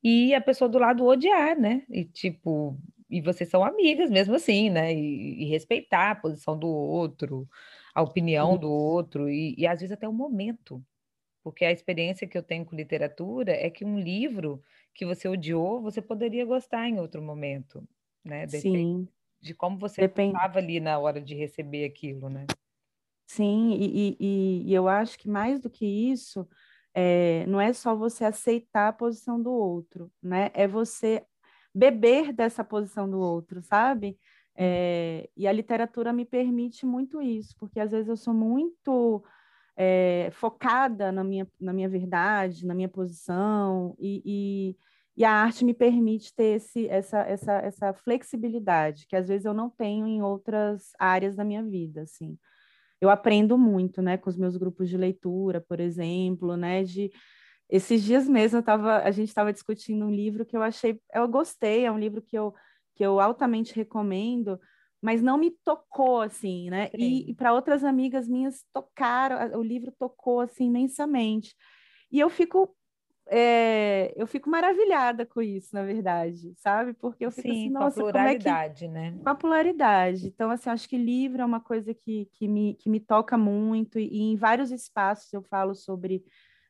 e 0.00 0.32
a 0.32 0.40
pessoa 0.40 0.68
do 0.68 0.78
lado 0.78 1.04
odiar, 1.04 1.58
né? 1.58 1.82
E 1.90 2.04
tipo, 2.04 2.78
e 3.18 3.20
vocês 3.20 3.48
são 3.48 3.64
amigas 3.64 4.10
mesmo 4.10 4.34
assim, 4.34 4.70
né? 4.70 4.92
E, 4.94 5.44
e 5.44 5.46
respeitar 5.46 6.10
a 6.10 6.14
posição 6.14 6.58
do 6.58 6.68
outro, 6.68 7.48
a 7.94 8.02
opinião 8.02 8.56
do 8.58 8.70
outro, 8.70 9.28
e, 9.28 9.54
e 9.56 9.66
às 9.66 9.80
vezes 9.80 9.92
até 9.92 10.08
o 10.08 10.12
momento. 10.12 10.84
Porque 11.42 11.64
a 11.64 11.70
experiência 11.70 12.26
que 12.26 12.36
eu 12.36 12.42
tenho 12.42 12.64
com 12.64 12.74
literatura 12.74 13.52
é 13.52 13.70
que 13.70 13.84
um 13.84 13.98
livro 13.98 14.62
que 14.94 15.04
você 15.04 15.28
odiou, 15.28 15.82
você 15.82 16.00
poderia 16.00 16.44
gostar 16.44 16.88
em 16.88 16.98
outro 16.98 17.22
momento, 17.22 17.86
né? 18.24 18.46
Depende 18.46 18.78
Sim. 18.78 19.08
De 19.40 19.54
como 19.54 19.78
você 19.78 20.06
estava 20.06 20.58
ali 20.58 20.80
na 20.80 20.98
hora 20.98 21.20
de 21.20 21.34
receber 21.34 21.84
aquilo, 21.84 22.30
né? 22.30 22.46
Sim, 23.26 23.74
e, 23.78 24.16
e, 24.18 24.70
e 24.70 24.74
eu 24.74 24.88
acho 24.88 25.18
que 25.18 25.28
mais 25.28 25.60
do 25.60 25.68
que 25.68 25.84
isso, 25.84 26.48
é, 26.94 27.44
não 27.46 27.60
é 27.60 27.72
só 27.72 27.94
você 27.94 28.24
aceitar 28.24 28.88
a 28.88 28.92
posição 28.92 29.42
do 29.42 29.52
outro, 29.52 30.10
né? 30.22 30.50
É 30.54 30.66
você 30.66 31.24
beber 31.74 32.32
dessa 32.32 32.62
posição 32.62 33.10
do 33.10 33.18
outro, 33.18 33.60
sabe? 33.62 34.16
É, 34.56 35.28
e 35.36 35.48
a 35.48 35.52
literatura 35.52 36.12
me 36.12 36.24
permite 36.24 36.86
muito 36.86 37.20
isso, 37.20 37.56
porque 37.58 37.80
às 37.80 37.90
vezes 37.90 38.08
eu 38.08 38.16
sou 38.16 38.32
muito 38.32 39.24
é, 39.76 40.30
focada 40.32 41.10
na 41.10 41.24
minha, 41.24 41.48
na 41.60 41.72
minha 41.72 41.88
verdade, 41.88 42.64
na 42.64 42.74
minha 42.74 42.88
posição, 42.88 43.96
e, 43.98 44.22
e, 44.24 44.76
e, 45.16 45.24
a 45.24 45.32
arte 45.32 45.64
me 45.64 45.74
permite 45.74 46.32
ter 46.34 46.56
esse, 46.56 46.86
essa, 46.88 47.18
essa, 47.22 47.52
essa 47.54 47.92
flexibilidade, 47.92 49.06
que 49.08 49.16
às 49.16 49.26
vezes 49.26 49.44
eu 49.44 49.54
não 49.54 49.68
tenho 49.68 50.06
em 50.06 50.22
outras 50.22 50.92
áreas 50.98 51.34
da 51.34 51.44
minha 51.44 51.62
vida, 51.62 52.02
assim. 52.02 52.38
Eu 53.00 53.10
aprendo 53.10 53.58
muito, 53.58 54.00
né, 54.00 54.16
com 54.16 54.30
os 54.30 54.36
meus 54.36 54.56
grupos 54.56 54.88
de 54.88 54.96
leitura, 54.96 55.60
por 55.60 55.80
exemplo, 55.80 56.56
né, 56.56 56.84
de 56.84 57.10
esses 57.68 58.02
dias 58.02 58.28
mesmo 58.28 58.62
tava, 58.62 58.98
a 58.98 59.10
gente 59.10 59.28
estava 59.28 59.52
discutindo 59.52 60.04
um 60.04 60.10
livro 60.10 60.44
que 60.44 60.56
eu 60.56 60.62
achei, 60.62 61.00
eu 61.12 61.26
gostei, 61.28 61.84
é 61.84 61.92
um 61.92 61.98
livro 61.98 62.22
que 62.22 62.36
eu, 62.36 62.54
que 62.94 63.04
eu 63.04 63.20
altamente 63.20 63.74
recomendo, 63.74 64.60
mas 65.00 65.22
não 65.22 65.36
me 65.36 65.50
tocou 65.50 66.20
assim, 66.20 66.70
né? 66.70 66.88
Sim. 66.88 66.96
E, 66.98 67.30
e 67.30 67.34
para 67.34 67.52
outras 67.52 67.84
amigas 67.84 68.28
minhas 68.28 68.64
tocaram, 68.72 69.58
o 69.58 69.62
livro 69.62 69.92
tocou 69.98 70.40
assim 70.40 70.66
imensamente. 70.66 71.54
E 72.10 72.20
eu 72.20 72.30
fico 72.30 72.74
é, 73.26 74.12
eu 74.16 74.26
fico 74.26 74.50
maravilhada 74.50 75.24
com 75.24 75.40
isso, 75.40 75.70
na 75.72 75.82
verdade, 75.82 76.52
sabe? 76.56 76.92
Porque 76.92 77.24
eu 77.24 77.30
fico 77.30 77.48
Sim, 77.48 77.52
assim, 77.52 77.70
nossa, 77.70 78.00
com 78.00 78.08
a 78.08 78.12
pluralidade, 78.12 78.84
é 78.84 78.88
que... 78.88 78.94
né? 78.94 79.18
Com 79.22 79.28
a 79.28 79.34
pluralidade. 79.34 80.26
Então, 80.26 80.50
assim, 80.50 80.68
acho 80.68 80.88
que 80.88 80.98
livro 80.98 81.40
é 81.40 81.44
uma 81.44 81.60
coisa 81.60 81.94
que, 81.94 82.28
que, 82.32 82.46
me, 82.46 82.74
que 82.74 82.88
me 82.88 83.00
toca 83.00 83.38
muito, 83.38 83.98
e, 83.98 84.08
e 84.08 84.20
em 84.20 84.36
vários 84.36 84.70
espaços 84.70 85.32
eu 85.32 85.42
falo 85.42 85.74
sobre, 85.74 86.22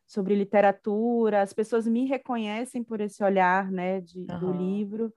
sobre 0.06 0.34
literatura, 0.34 1.42
as 1.42 1.52
pessoas 1.52 1.86
me 1.86 2.06
reconhecem 2.06 2.82
por 2.82 3.00
esse 3.00 3.22
olhar, 3.24 3.70
né, 3.70 4.00
de, 4.00 4.26
uhum. 4.30 4.38
do 4.38 4.52
livro, 4.52 5.12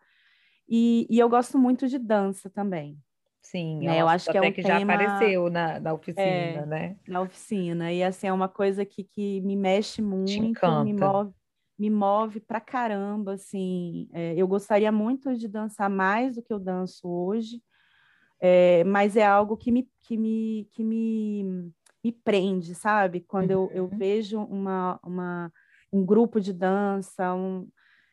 e, 0.67 1.07
e 1.09 1.19
eu 1.19 1.29
gosto 1.29 1.57
muito 1.57 1.87
de 1.87 1.97
dança 1.97 2.49
também. 2.49 2.97
Sim, 3.41 3.79
né? 3.79 4.01
eu 4.01 4.09
acho 4.09 4.29
que 4.29 4.37
é 4.37 4.41
um 4.41 4.51
que 4.51 4.61
tema... 4.61 4.79
já 4.79 4.83
apareceu 4.83 5.49
na, 5.49 5.79
na 5.79 5.93
oficina, 5.93 6.21
é, 6.21 6.65
né? 6.65 6.97
Na 7.07 7.21
oficina. 7.21 7.93
E 7.93 8.03
assim, 8.03 8.27
é 8.27 8.33
uma 8.33 8.49
coisa 8.49 8.83
que, 8.83 9.05
que 9.05 9.39
me 9.39 9.55
mexe 9.55 10.01
muito, 10.01 10.83
me 10.83 10.93
move, 10.93 11.33
me 11.79 11.89
move 11.89 12.41
pra 12.41 12.59
caramba, 12.59 13.35
assim. 13.35 14.09
É, 14.11 14.33
eu 14.35 14.45
gostaria 14.49 14.91
muito 14.91 15.33
de 15.33 15.47
dançar 15.47 15.89
mais 15.89 16.35
do 16.35 16.41
que 16.41 16.51
eu 16.51 16.59
danço 16.59 17.07
hoje, 17.07 17.61
é, 18.41 18.83
mas 18.83 19.15
é 19.15 19.25
algo 19.25 19.55
que 19.55 19.71
me, 19.71 19.87
que 20.01 20.17
me, 20.17 20.67
que 20.73 20.83
me, 20.83 21.71
me 22.07 22.11
prende, 22.11 22.73
sabe? 22.73 23.19
Quando 23.19 23.51
eu, 23.51 23.69
eu 23.73 23.83
uhum. 23.83 23.97
vejo 23.97 24.39
uma, 24.39 24.97
uma, 25.03 25.51
um 25.91 26.05
grupo 26.05 26.39
de 26.39 26.53
dança, 26.53 27.33
um, 27.35 27.67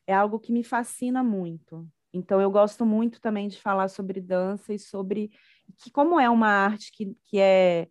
é 0.07 0.13
algo 0.13 0.41
que 0.41 0.53
me 0.53 0.65
fascina 0.65 1.23
muito. 1.23 1.87
Então, 2.13 2.41
eu 2.41 2.51
gosto 2.51 2.85
muito 2.85 3.21
também 3.21 3.49
de 3.49 3.61
falar 3.61 3.89
sobre 3.89 4.21
dança 4.21 4.75
e 4.75 4.79
sobre 4.79 5.31
que 5.79 5.91
como 5.91 6.19
é 6.19 6.29
uma 6.29 6.49
arte 6.49 6.91
que, 6.93 7.17
que 7.25 7.39
é 7.39 7.89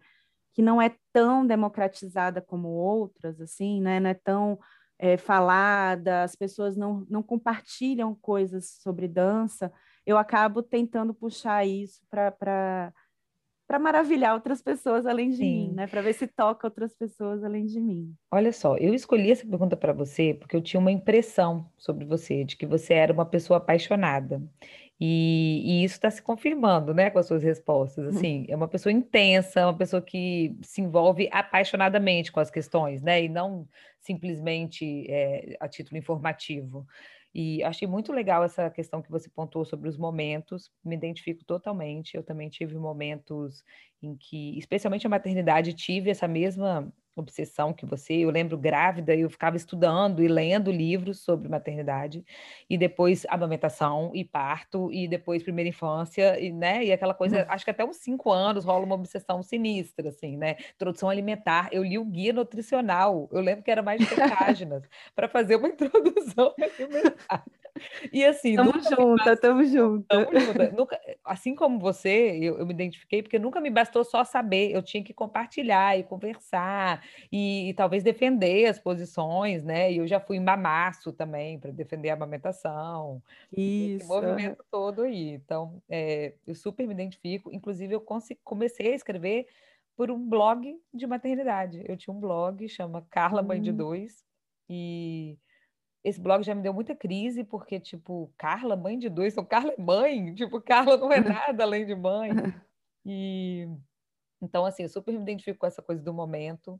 que 0.54 0.62
não 0.62 0.80
é 0.80 0.96
tão 1.12 1.48
democratizada 1.48 2.40
como 2.40 2.68
outras, 2.68 3.42
assim, 3.42 3.82
né? 3.82 4.00
Não 4.00 4.10
é 4.12 4.14
tão 4.14 4.60
é, 5.00 5.18
falada, 5.18 6.22
as 6.22 6.36
pessoas 6.36 6.78
não, 6.78 7.08
não 7.10 7.24
compartilham 7.24 8.14
coisas 8.14 8.78
sobre 8.82 9.08
dança. 9.08 9.74
Eu 10.06 10.16
acabo 10.16 10.62
tentando 10.62 11.12
puxar 11.12 11.66
isso 11.66 12.04
para 12.08 12.94
para 13.68 13.80
maravilhar 13.80 14.34
outras 14.34 14.62
pessoas 14.62 15.06
além 15.06 15.30
de 15.30 15.38
Sim. 15.38 15.44
mim, 15.44 15.74
né? 15.74 15.88
Para 15.88 16.02
ver 16.02 16.14
se 16.14 16.28
toca 16.28 16.68
outras 16.68 16.94
pessoas 16.94 17.44
além 17.44 17.66
de 17.66 17.80
mim. 17.80 18.14
Olha 18.32 18.52
só, 18.52 18.76
eu 18.78 18.94
escolhi 18.94 19.32
essa 19.32 19.46
pergunta 19.46 19.76
para 19.76 19.94
você 19.94 20.34
porque 20.34 20.56
eu 20.56 20.62
tinha 20.62 20.80
uma 20.80 20.92
impressão 20.92 21.70
sobre 21.78 22.06
você, 22.06 22.44
de 22.44 22.58
que 22.58 22.66
você 22.66 22.94
era 22.94 23.14
uma 23.14 23.26
pessoa 23.26 23.58
apaixonada. 23.58 24.42
E, 25.00 25.62
e 25.66 25.84
isso 25.84 25.96
está 25.96 26.10
se 26.10 26.22
confirmando, 26.22 26.94
né, 26.94 27.10
com 27.10 27.20
as 27.20 27.26
suas 27.26 27.44
respostas. 27.44 28.06
Uhum. 28.06 28.18
Assim, 28.18 28.46
é 28.48 28.56
uma 28.56 28.68
pessoa 28.68 28.94
intensa, 28.94 29.66
uma 29.66 29.78
pessoa 29.78 30.02
que 30.02 30.56
se 30.62 30.82
envolve 30.82 31.28
apaixonadamente 31.32 32.32
com 32.32 32.40
as 32.40 32.52
questões, 32.52 33.02
né, 33.02 33.24
e 33.24 33.30
não 33.30 33.68
simplesmente 34.00 35.06
é, 35.10 35.58
a 35.60 35.68
título 35.68 35.98
informativo. 35.98 36.86
E 37.34 37.64
achei 37.64 37.88
muito 37.88 38.12
legal 38.14 38.44
essa 38.44 38.70
questão 38.70 39.02
que 39.02 39.10
você 39.12 39.30
pontuou 39.30 39.66
sobre 39.66 39.90
os 39.90 39.98
momentos, 39.98 40.72
me 40.84 40.96
identifico 40.96 41.44
totalmente. 41.46 42.16
Eu 42.16 42.24
também 42.24 42.50
tive 42.50 42.76
momentos 42.78 43.64
em 44.02 44.16
que, 44.18 44.58
especialmente 44.58 45.08
a 45.08 45.10
maternidade, 45.10 45.74
tive 45.74 46.10
essa 46.12 46.28
mesma 46.28 46.94
obsessão 47.16 47.74
que 47.74 47.86
você. 47.86 48.14
Eu 48.14 48.30
lembro 48.30 48.58
grávida, 48.58 49.16
eu 49.16 49.30
ficava 49.30 49.56
estudando 49.58 50.22
e 50.24 50.28
lendo 50.28 50.72
livros 50.72 51.22
sobre 51.22 51.48
maternidade, 51.50 52.24
e 52.70 52.78
depois 52.78 53.26
amamentação 53.30 54.12
e 54.14 54.24
parto, 54.24 54.92
e 54.92 55.08
depois 55.08 55.44
primeira 55.44 55.70
infância, 55.70 56.40
e, 56.40 56.52
né? 56.52 56.84
E 56.84 56.92
aquela 56.92 57.14
coisa, 57.14 57.46
acho 57.50 57.66
que 57.66 57.72
até 57.72 57.84
uns 57.84 57.98
cinco 57.98 58.32
anos 58.32 58.66
rola 58.66 58.86
uma 58.86 58.96
obsessão 58.96 59.42
sinistra, 59.44 60.10
assim, 60.10 60.38
né? 60.38 60.56
Introdução 60.76 61.10
alimentar. 61.10 61.70
Eu 61.72 61.84
li 61.84 61.98
o 61.98 62.06
guia 62.06 62.34
nutricional, 62.34 63.30
eu 63.32 63.42
lembro 63.42 63.64
que 63.64 63.72
era 63.72 63.82
mais 63.82 64.00
de 64.00 64.16
páginas, 64.16 64.84
para 65.16 65.28
fazer 65.28 65.56
uma 65.56 65.68
introdução 65.70 66.54
alimentar. 66.60 67.44
E 68.12 68.24
assim. 68.24 68.56
Tamo 68.56 68.74
junto, 68.82 69.38
tamo 69.42 69.64
junto. 69.64 70.06
Nunca, 70.76 71.00
assim 71.24 71.56
como 71.56 71.80
você, 71.80 72.38
eu, 72.42 72.60
eu, 72.60 72.66
me 72.66 72.74
identifiquei, 72.74 73.22
porque 73.22 73.40
nunca 73.40 73.60
me 73.60 73.70
bastou 73.70 74.04
só 74.04 74.24
saber, 74.24 74.72
eu 74.72 74.82
tinha 74.82 75.04
que 75.04 75.14
compartilhar 75.14 75.98
e 75.98 76.04
conversar, 76.04 77.04
e, 77.32 77.70
e 77.70 77.74
talvez 77.74 78.04
defender 78.04 78.68
as 78.68 78.80
posições, 78.80 79.64
né? 79.64 79.92
E 79.92 79.98
eu 79.98 80.08
já 80.08 80.20
fui 80.20 80.38
em 80.38 80.44
mamaço 80.44 81.12
também, 81.12 81.60
para 81.60 81.72
defender 81.72 82.10
a 82.10 82.14
amamentação. 82.14 83.22
Isso. 83.52 84.04
Esse 84.04 84.08
movimento 84.08 84.64
todo 84.70 85.02
aí. 85.02 85.30
Então, 85.30 85.82
é, 85.90 86.34
eu 86.46 86.56
super 86.56 86.86
me 86.86 86.94
identifico. 86.94 87.52
Inclusive, 87.52 87.96
eu 87.96 88.06
comecei 88.44 88.92
a 88.94 88.96
escrever 88.96 89.48
por 89.96 90.12
um 90.12 90.28
blog 90.28 90.76
de 90.94 91.08
maternidade. 91.08 91.84
Eu 91.88 91.98
tinha 91.98 92.14
um 92.14 92.20
blog, 92.20 92.68
chama 92.68 93.06
Carla 93.10 93.42
Mãe 93.42 93.62
de 93.62 93.72
hum. 93.72 93.76
Dois, 93.76 94.24
e 94.70 95.38
esse 96.04 96.20
blog 96.20 96.44
já 96.44 96.54
me 96.54 96.62
deu 96.62 96.74
muita 96.74 96.96
crise, 96.96 97.44
porque, 97.44 97.80
tipo, 97.80 98.32
Carla, 98.38 98.76
mãe 98.76 99.00
de 99.00 99.10
dois, 99.10 99.34
então 99.34 99.46
Carla 99.46 99.74
é 99.78 99.82
mãe, 99.82 100.34
tipo, 100.36 100.62
Carla 100.62 100.98
não 100.98 101.12
é 101.12 101.20
nada 101.22 101.64
além 101.64 101.86
de 101.86 101.96
mãe. 101.96 102.32
E 103.06 103.68
então, 104.44 104.66
assim, 104.66 104.84
eu 104.84 104.90
super 104.90 105.14
me 105.14 105.22
identifico 105.22 105.60
com 105.60 105.66
essa 105.66 105.82
coisa 105.82 106.04
do 106.04 106.14
momento. 106.14 106.80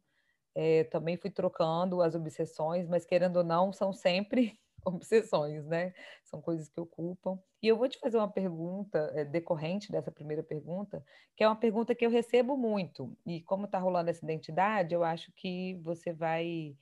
É, 0.54 0.84
também 0.86 1.18
fui 1.18 1.32
trocando 1.32 2.02
as 2.02 2.14
obsessões, 2.14 2.88
mas 2.90 3.06
querendo 3.06 3.38
ou 3.38 3.44
não, 3.44 3.72
são 3.72 3.94
sempre 3.94 4.60
obsessões, 4.86 5.66
né? 5.66 5.94
São 6.26 6.42
coisas 6.42 6.68
que 6.68 6.80
ocupam. 6.80 7.40
E 7.62 7.68
eu 7.70 7.78
vou 7.78 7.88
te 7.88 7.98
fazer 8.00 8.18
uma 8.18 8.30
pergunta 8.30 9.12
é, 9.16 9.24
decorrente 9.24 9.90
dessa 9.90 10.12
primeira 10.12 10.44
pergunta, 10.44 11.04
que 11.38 11.44
é 11.44 11.48
uma 11.48 11.56
pergunta 11.56 11.96
que 11.96 12.06
eu 12.06 12.10
recebo 12.10 12.58
muito. 12.58 13.16
E 13.26 13.42
como 13.44 13.66
está 13.66 13.80
rolando 13.80 14.10
essa 14.10 14.26
identidade, 14.26 14.94
eu 14.94 15.04
acho 15.04 15.32
que 15.32 15.76
você 15.82 16.12
vai 16.12 16.76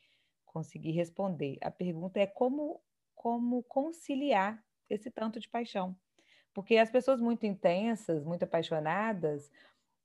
conseguir 0.52 0.92
responder. 0.92 1.58
A 1.62 1.72
pergunta 1.72 2.20
é 2.20 2.28
como, 2.28 2.82
como 3.16 3.64
conciliar 3.64 4.64
esse 4.90 5.10
tanto 5.10 5.40
de 5.40 5.50
paixão. 5.50 5.96
Porque 6.54 6.78
as 6.78 6.90
pessoas 6.90 7.22
muito 7.22 7.46
intensas, 7.46 8.24
muito 8.24 8.44
apaixonadas, 8.44 9.50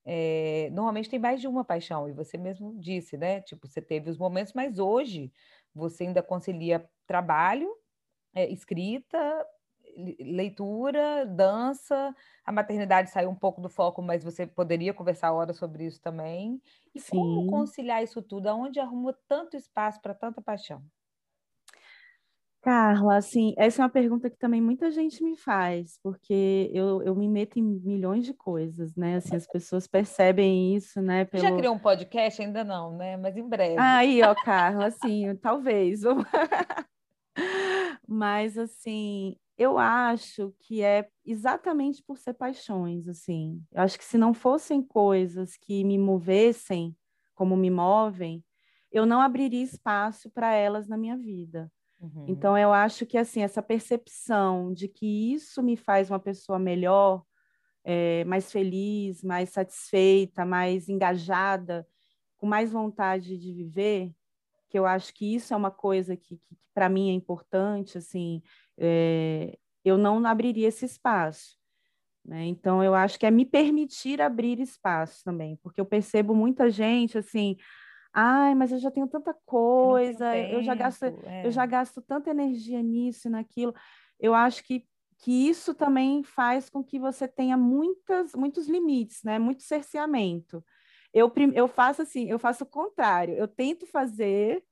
é, 0.05 0.71
normalmente 0.71 1.11
tem 1.11 1.19
mais 1.19 1.41
de 1.41 1.49
uma 1.49 1.65
paixão, 1.65 2.09
e 2.09 2.13
você 2.13 2.39
mesmo 2.39 2.79
disse, 2.79 3.17
né? 3.17 3.41
Tipo, 3.41 3.67
você 3.67 3.83
teve 3.83 4.09
os 4.09 4.17
momentos, 4.17 4.53
mas 4.53 4.79
hoje 4.79 5.33
você 5.75 6.05
ainda 6.05 6.23
concilia 6.23 6.89
trabalho, 7.09 7.69
é, 8.33 8.49
escrita, 8.49 9.19
leitura, 10.21 11.25
dança, 11.27 12.15
a 12.45 12.53
maternidade 12.53 13.11
saiu 13.11 13.31
um 13.31 13.35
pouco 13.35 13.61
do 13.61 13.69
foco, 13.69 14.03
mas 14.03 14.23
você 14.23 14.47
poderia 14.47 14.95
conversar 14.95 15.33
horas 15.33 15.57
sobre 15.57 15.87
isso 15.87 16.01
também. 16.01 16.61
E 16.95 17.01
Sim. 17.01 17.11
como 17.11 17.47
conciliar 17.49 18.03
isso 18.03 18.23
tudo? 18.23 18.49
Aonde 18.49 18.81
arruma 18.81 19.17
tanto 19.29 19.57
espaço 19.57 20.01
para 20.01 20.15
tanta 20.15 20.41
paixão? 20.41 20.83
Carla, 22.67 23.19
assim, 23.19 23.55
essa 23.57 23.81
é 23.81 23.85
uma 23.85 23.89
pergunta 23.89 24.29
que 24.29 24.37
também 24.37 24.61
muita 24.61 24.91
gente 24.91 25.23
me 25.23 25.37
faz, 25.37 26.01
porque 26.03 26.69
eu, 26.75 27.01
eu 27.01 27.15
me 27.15 27.29
meto 27.29 27.61
em 27.61 27.63
milhões 27.63 28.25
de 28.25 28.35
coisas, 28.35 28.97
né? 28.97 29.19
Assim, 29.19 29.37
as 29.37 29.47
pessoas 29.47 29.87
percebem 29.87 30.75
isso, 30.75 31.01
né? 31.01 31.25
Pelo... 31.27 31.45
Já 31.45 31.55
criou 31.57 31.77
um 31.77 31.79
podcast? 31.79 32.43
Ainda 32.43 32.65
não, 32.65 32.97
né? 32.97 33.17
Mas 33.17 33.37
em 33.37 33.49
breve. 33.49 33.77
Aí, 33.79 34.21
ó, 34.21 34.35
Carla, 34.35 34.87
assim, 34.87 35.33
talvez. 35.37 36.01
Mas, 38.05 38.59
assim, 38.59 39.37
eu 39.59 39.79
acho 39.79 40.55
que 40.61 40.83
é 40.83 41.09
exatamente 41.25 42.03
por 42.03 42.19
ser 42.19 42.35
paixões, 42.35 43.09
assim. 43.09 43.63
Eu 43.73 43.83
acho 43.83 43.99
que 43.99 44.05
se 44.05 44.19
não 44.19 44.35
fossem 44.35 44.83
coisas 44.83 45.57
que 45.57 45.83
me 45.83 45.99
movessem 45.99 46.95
como 47.35 47.57
me 47.57 47.71
movem, 47.71 48.45
eu 48.91 49.05
não 49.05 49.21
abriria 49.21 49.63
espaço 49.63 50.31
para 50.31 50.53
elas 50.55 50.89
na 50.89 50.97
minha 50.97 51.17
vida. 51.17 51.71
Uhum. 52.01 52.27
Então 52.29 52.57
eu 52.57 52.73
acho 52.73 53.07
que 53.07 53.17
assim 53.17 53.43
essa 53.43 53.63
percepção 53.63 54.73
de 54.73 54.89
que 54.89 55.33
isso 55.33 55.63
me 55.63 55.77
faz 55.77 56.11
uma 56.11 56.19
pessoa 56.19 56.59
melhor, 56.59 57.23
é, 57.85 58.25
mais 58.25 58.51
feliz, 58.51 59.23
mais 59.23 59.51
satisfeita, 59.51 60.45
mais 60.45 60.89
engajada, 60.89 61.87
com 62.37 62.47
mais 62.47 62.73
vontade 62.73 63.39
de 63.39 63.53
viver, 63.53 64.13
que 64.69 64.79
eu 64.79 64.85
acho 64.85 65.15
que 65.15 65.35
isso 65.35 65.55
é 65.55 65.57
uma 65.57 65.71
coisa 65.71 66.17
que, 66.17 66.37
que, 66.37 66.57
que 66.57 66.67
para 66.75 66.89
mim 66.89 67.11
é 67.11 67.13
importante, 67.13 67.97
assim, 67.97 68.43
é, 68.79 69.57
eu 69.85 69.97
não 69.97 70.25
abriria 70.27 70.69
esse 70.69 70.85
espaço. 70.85 71.57
Né? 72.25 72.47
Então, 72.47 72.83
eu 72.83 72.95
acho 72.95 73.19
que 73.19 73.27
é 73.27 73.31
me 73.31 73.45
permitir 73.45 74.21
abrir 74.21 74.61
espaço 74.61 75.23
também, 75.25 75.57
porque 75.63 75.81
eu 75.81 75.87
percebo 75.87 76.35
muita 76.35 76.69
gente 76.69 77.17
assim, 77.17 77.57
ai, 78.13 78.55
mas 78.55 78.73
eu 78.73 78.79
já 78.79 78.91
tenho 78.91 79.07
tanta 79.07 79.33
coisa, 79.47 80.37
eu, 80.37 80.59
eu 80.59 80.63
já 80.63 80.75
gasto, 80.75 81.05
é. 81.05 81.47
eu 81.47 81.51
já 81.53 81.65
gasto 81.65 82.03
tanta 82.03 82.31
energia 82.31 82.83
nisso 82.83 83.29
e 83.29 83.31
naquilo. 83.31 83.73
Eu 84.19 84.35
acho 84.35 84.65
que, 84.65 84.85
que 85.19 85.49
isso 85.49 85.73
também 85.73 86.25
faz 86.25 86.69
com 86.69 86.83
que 86.83 86.99
você 86.99 87.29
tenha 87.29 87.57
muitas, 87.57 88.35
muitos 88.35 88.69
limites, 88.69 89.23
né? 89.23 89.39
Muito 89.39 89.63
cerceamento. 89.63 90.65
Eu, 91.15 91.33
eu 91.55 91.69
faço 91.69 92.03
assim, 92.03 92.29
eu 92.29 92.39
faço 92.39 92.65
o 92.65 92.67
contrário, 92.67 93.35
eu 93.35 93.47
tento 93.47 93.87
fazer 93.87 94.65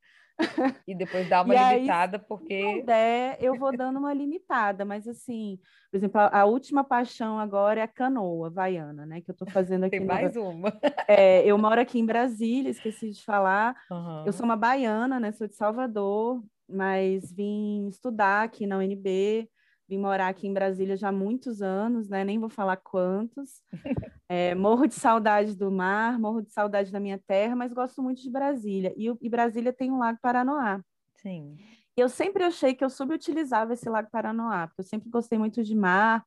E 0.87 0.95
depois 0.95 1.29
dá 1.29 1.43
uma 1.43 1.55
limitada, 1.55 2.17
aí, 2.17 2.25
porque. 2.27 2.75
Se 2.75 2.83
der, 2.83 3.39
eu 3.41 3.57
vou 3.57 3.77
dando 3.77 3.99
uma 3.99 4.13
limitada, 4.13 4.85
mas 4.85 5.07
assim, 5.07 5.59
por 5.91 5.97
exemplo, 5.97 6.21
a, 6.21 6.41
a, 6.41 6.45
última 6.45 6.83
paixão 6.83 7.39
agora 7.39 7.81
é 7.81 7.83
a 7.85 7.89
canoa 7.89 8.51
vaiana, 8.51 9.07
né? 9.07 9.21
Que 9.21 9.31
eu 9.31 9.33
estou 9.33 9.49
fazendo 9.49 9.85
aqui. 9.87 9.99
Tem 9.99 10.07
mais 10.07 10.35
no... 10.35 10.51
uma. 10.51 10.73
É, 11.07 11.45
eu 11.45 11.57
moro 11.59 11.81
aqui 11.81 11.99
em 11.99 12.07
Brasília, 12.07 12.71
esqueci 12.71 13.11
de 13.11 13.25
falar. 13.25 13.77
Uhum. 13.91 14.25
Eu 14.27 14.33
sou 14.33 14.45
uma 14.45 14.57
baiana, 14.57 15.21
né? 15.21 15.33
Sou 15.33 15.47
de 15.47 15.55
Salvador, 15.55 16.43
mas 16.69 17.33
vim 17.33 17.89
estudar 17.89 18.43
aqui 18.45 18.67
na 18.67 18.79
UNB. 18.79 19.49
Vim 19.89 19.99
morar 19.99 20.29
aqui 20.29 20.47
em 20.47 20.53
Brasília 20.53 20.97
já 20.97 21.09
há 21.09 21.13
muitos 21.13 21.61
anos, 21.61 22.09
né? 22.09 22.25
Nem 22.25 22.39
vou 22.39 22.49
falar 22.49 22.77
quantos. 22.77 23.63
É, 24.27 24.55
morro 24.55 24.87
de 24.87 24.95
saudade 24.95 25.55
do 25.55 25.71
mar, 25.71 26.19
morro 26.19 26.41
de 26.41 26.51
saudade 26.51 26.91
da 26.91 26.99
minha 26.99 27.21
terra, 27.27 27.55
mas 27.55 27.75
gosto 27.75 28.03
muito 28.03 28.23
de 28.23 28.31
Brasília. 28.31 28.93
E, 28.97 29.15
e 29.21 29.29
Brasília 29.29 29.71
tem 29.71 29.93
um 29.93 29.99
Lago 29.99 30.19
Paranoá. 30.21 30.83
Sim. 31.17 31.59
E 31.95 32.01
eu 32.01 32.09
sempre 32.09 32.43
achei 32.43 32.75
que 32.75 32.83
eu 32.83 32.89
subutilizava 32.89 33.75
esse 33.75 33.87
Lago 33.89 34.09
Paranoá, 34.11 34.67
porque 34.67 34.81
eu 34.81 34.85
sempre 34.85 35.11
gostei 35.11 35.39
muito 35.39 35.63
de 35.63 35.75
mar 35.75 36.25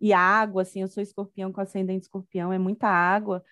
e 0.00 0.12
água, 0.12 0.62
assim, 0.62 0.82
eu 0.82 0.88
sou 0.88 1.02
escorpião 1.02 1.52
com 1.52 1.60
ascendente 1.60 2.02
escorpião, 2.02 2.52
é 2.52 2.58
muita 2.58 2.88
água. 2.88 3.42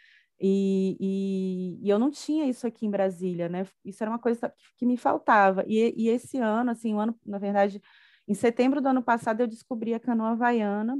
E, 0.40 0.96
e, 1.00 1.86
e, 1.86 1.88
eu 1.88 1.98
não 1.98 2.10
tinha 2.10 2.46
isso 2.46 2.66
aqui 2.66 2.84
em 2.86 2.90
Brasília, 2.90 3.48
né? 3.48 3.66
Isso 3.84 4.02
era 4.02 4.10
uma 4.10 4.18
coisa 4.18 4.50
que, 4.50 4.64
que 4.78 4.86
me 4.86 4.96
faltava. 4.96 5.64
E, 5.66 5.94
e, 5.96 6.08
esse 6.08 6.38
ano, 6.38 6.70
assim, 6.70 6.92
o 6.94 6.98
ano, 6.98 7.18
na 7.24 7.38
verdade, 7.38 7.80
em 8.26 8.34
setembro 8.34 8.80
do 8.80 8.88
ano 8.88 9.02
passado, 9.02 9.40
eu 9.40 9.46
descobri 9.46 9.94
a 9.94 10.00
canoa 10.00 10.30
havaiana. 10.30 10.98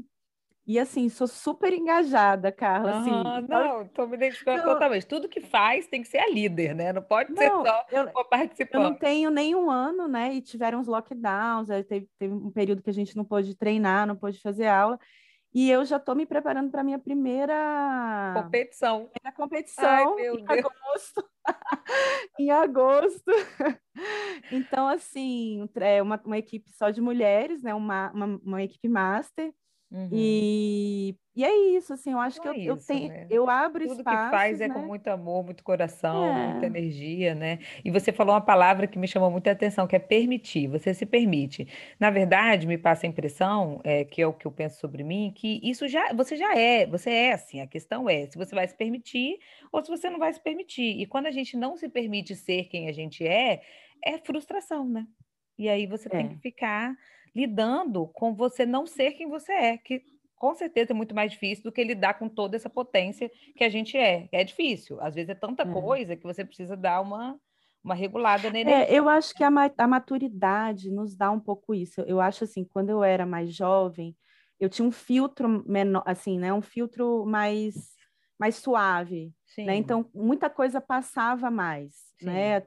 E 0.67 0.79
assim, 0.79 1.11
sou 1.11 1.27
super 1.27 1.75
engajada, 1.75 2.51
Carla. 2.51 3.01
Assim, 3.01 3.11
não, 3.47 3.83
estou 3.83 4.09
me 4.09 4.17
identificando 4.17 4.63
totalmente. 4.63 5.07
Tudo 5.07 5.29
que 5.29 5.43
faz 5.43 5.87
tem 5.87 6.01
que 6.01 6.09
ser 6.09 6.19
a 6.19 6.31
líder, 6.31 6.75
né? 6.75 6.91
Não 6.91 7.03
pode 7.03 7.33
não, 7.33 7.37
ser 7.37 7.51
só 7.51 7.87
eu, 7.93 8.05
uma 8.05 8.25
participante. 8.25 8.75
Eu 8.75 8.91
não 8.91 8.95
tenho 8.95 9.31
nenhum 9.31 9.71
ano, 9.71 10.09
né? 10.09 10.33
E 10.33 10.41
tiveram 10.41 10.81
os 10.81 10.87
lockdowns, 10.87 11.69
teve, 11.87 12.09
teve 12.19 12.33
um 12.33 12.51
período 12.51 12.83
que 12.83 12.89
a 12.89 12.95
gente 12.95 13.15
não 13.15 13.27
pôde 13.27 13.55
treinar, 13.55 14.07
não 14.07 14.17
pôde 14.17 14.41
fazer 14.41 14.67
aula. 14.67 14.99
E 15.55 15.71
eu 15.71 15.85
já 15.85 15.99
estou 15.99 16.17
me 16.17 16.27
preparando 16.27 16.69
para 16.69 16.81
a 16.81 16.85
minha 16.85 16.99
primeira 16.99 18.33
competição. 18.35 19.09
Primeira 19.09 19.37
competição 19.37 19.85
Ai, 19.85 20.05
meu 20.17 20.39
em 20.39 20.45
Deus. 20.45 20.67
agosto. 20.67 21.31
em 22.41 22.51
agosto. 22.51 23.31
então, 24.51 24.89
assim, 24.89 25.69
é 25.77 26.03
uma, 26.03 26.21
uma 26.25 26.39
equipe 26.39 26.73
só 26.73 26.91
de 26.91 27.01
mulheres, 27.01 27.63
né? 27.63 27.73
Uma, 27.73 28.11
uma, 28.11 28.27
uma 28.43 28.63
equipe 28.65 28.89
master. 28.89 29.55
Uhum. 29.95 30.09
E, 30.11 31.17
e 31.37 31.45
é 31.45 31.57
isso, 31.77 31.93
assim, 31.93 32.11
eu 32.11 32.19
acho 32.19 32.41
que 32.41 32.49
eu, 32.49 32.53
é 32.53 32.59
eu 32.65 32.77
tenho, 32.77 33.11
né? 33.11 33.29
eu 33.31 33.49
abro 33.49 33.87
Tudo 33.87 33.99
espaços, 33.99 34.25
que 34.25 34.31
faz 34.33 34.61
é 34.61 34.67
né? 34.67 34.75
com 34.75 34.81
muito 34.81 35.07
amor, 35.07 35.45
muito 35.45 35.63
coração, 35.63 36.25
é. 36.25 36.49
muita 36.49 36.67
energia, 36.67 37.33
né? 37.33 37.61
E 37.85 37.93
você 37.93 38.11
falou 38.13 38.35
uma 38.35 38.41
palavra 38.41 38.89
que 38.89 38.99
me 38.99 39.07
chamou 39.07 39.31
muita 39.31 39.53
atenção, 39.53 39.87
que 39.87 39.95
é 39.95 40.01
permitir, 40.01 40.67
você 40.67 40.93
se 40.93 41.07
permite. 41.07 41.69
Na 42.01 42.11
verdade, 42.11 42.67
me 42.67 42.77
passa 42.77 43.07
a 43.07 43.09
impressão, 43.09 43.81
é, 43.85 44.05
que 44.05 44.21
é 44.21 44.27
o 44.27 44.33
que 44.33 44.47
eu 44.47 44.51
penso 44.51 44.81
sobre 44.81 45.05
mim, 45.05 45.33
que 45.33 45.61
isso 45.63 45.87
já, 45.87 46.13
você 46.13 46.35
já 46.35 46.59
é, 46.59 46.87
você 46.87 47.11
é 47.11 47.33
assim, 47.33 47.61
a 47.61 47.67
questão 47.69 48.11
é 48.11 48.27
se 48.27 48.37
você 48.37 48.53
vai 48.53 48.67
se 48.67 48.77
permitir 48.77 49.39
ou 49.71 49.81
se 49.81 49.89
você 49.89 50.11
não 50.11 50.19
vai 50.19 50.33
se 50.33 50.41
permitir. 50.41 51.01
E 51.01 51.07
quando 51.07 51.27
a 51.27 51.31
gente 51.31 51.57
não 51.57 51.77
se 51.77 51.89
permite 51.89 52.35
ser 52.35 52.65
quem 52.65 52.89
a 52.89 52.93
gente 52.93 53.25
é, 53.25 53.63
é 54.05 54.19
frustração, 54.19 54.89
né? 54.89 55.07
E 55.57 55.69
aí 55.69 55.87
você 55.87 56.09
é. 56.09 56.11
tem 56.11 56.29
que 56.31 56.39
ficar 56.39 56.97
lidando 57.35 58.07
com 58.09 58.35
você 58.35 58.65
não 58.65 58.87
ser 58.87 59.13
quem 59.13 59.29
você 59.29 59.53
é, 59.53 59.77
que 59.77 60.03
com 60.37 60.55
certeza 60.55 60.93
é 60.93 60.95
muito 60.95 61.15
mais 61.15 61.33
difícil 61.33 61.65
do 61.65 61.73
que 61.73 61.83
lidar 61.83 62.15
com 62.15 62.29
toda 62.29 62.57
essa 62.57 62.69
potência 62.69 63.31
que 63.57 63.65
a 63.65 63.69
gente 63.69 63.97
é. 63.97 64.29
É 64.31 64.45
difícil, 64.45 65.01
às 65.01 65.15
vezes 65.15 65.31
é 65.31 65.35
tanta 65.35 65.63
é. 65.63 65.73
coisa 65.73 66.17
que 66.17 66.25
você 66.25 66.45
precisa 66.45 66.77
dar 66.77 67.01
uma, 67.01 67.39
uma 67.83 67.95
regulada 67.95 68.51
nele. 68.51 68.71
É, 68.71 68.93
eu 68.93 69.09
acho 69.09 69.33
que 69.35 69.43
a, 69.43 69.51
a 69.79 69.89
maturidade 69.89 70.91
nos 70.91 71.17
dá 71.17 71.31
um 71.31 71.41
pouco 71.41 71.75
isso. 71.75 72.03
Eu 72.03 72.21
acho 72.21 72.45
assim, 72.45 72.65
quando 72.65 72.91
eu 72.91 73.03
era 73.03 73.25
mais 73.25 73.55
jovem, 73.55 74.15
eu 74.61 74.69
tinha 74.69 74.87
um 74.87 74.93
filtro 74.93 75.65
menor, 75.67 76.03
assim, 76.07 76.39
né, 76.39 76.53
um 76.53 76.63
filtro 76.63 77.25
mais 77.27 77.94
mais 78.39 78.57
suave, 78.57 79.33
né? 79.59 79.77
Então 79.77 80.05
muita 80.13 80.51
coisa 80.51 80.81
passava 80.81 81.51
mais, 81.51 81.95
Sim. 82.19 82.27
né? 82.27 82.63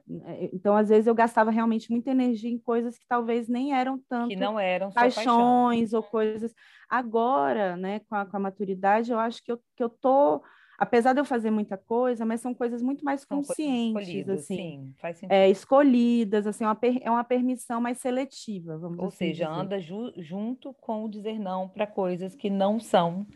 Então 0.52 0.76
às 0.76 0.88
vezes 0.88 1.06
eu 1.06 1.14
gastava 1.14 1.50
realmente 1.50 1.90
muita 1.90 2.10
energia 2.10 2.50
em 2.50 2.58
coisas 2.58 2.98
que 2.98 3.06
talvez 3.06 3.48
nem 3.48 3.74
eram 3.74 4.00
tanto 4.08 4.28
que 4.28 4.36
não 4.36 4.58
eram 4.58 4.90
paixões 4.90 5.92
ou 5.92 6.02
coisas. 6.02 6.54
Agora, 6.88 7.76
né, 7.76 8.00
com 8.00 8.14
a, 8.14 8.24
com 8.24 8.36
a, 8.36 8.40
maturidade, 8.40 9.12
eu 9.12 9.18
acho 9.18 9.44
que 9.44 9.52
eu, 9.52 9.60
que 9.76 9.82
eu 9.82 9.90
tô 9.90 10.42
apesar 10.78 11.12
de 11.12 11.20
eu 11.20 11.24
fazer 11.24 11.50
muita 11.50 11.76
coisa, 11.76 12.24
mas 12.24 12.40
são 12.40 12.54
coisas 12.54 12.80
muito 12.80 13.04
mais 13.04 13.24
conscientes, 13.24 14.28
assim, 14.28 14.56
sim, 14.56 14.94
faz 14.98 15.16
é, 15.16 15.20
sentido. 15.20 15.32
É, 15.32 15.50
escolhidas, 15.50 16.46
assim, 16.46 16.64
uma 16.64 16.76
per, 16.76 17.00
é 17.02 17.10
uma 17.10 17.24
permissão 17.24 17.80
mais 17.80 17.98
seletiva, 17.98 18.78
vamos 18.78 18.98
Ou 19.00 19.06
assim 19.06 19.16
seja, 19.16 19.48
dizer. 19.48 19.60
anda 19.60 19.80
ju, 19.80 20.12
junto 20.16 20.72
com 20.74 21.04
o 21.04 21.08
dizer 21.08 21.38
não 21.40 21.68
para 21.68 21.86
coisas 21.86 22.36
que 22.36 22.48
não 22.48 22.78
são 22.78 23.26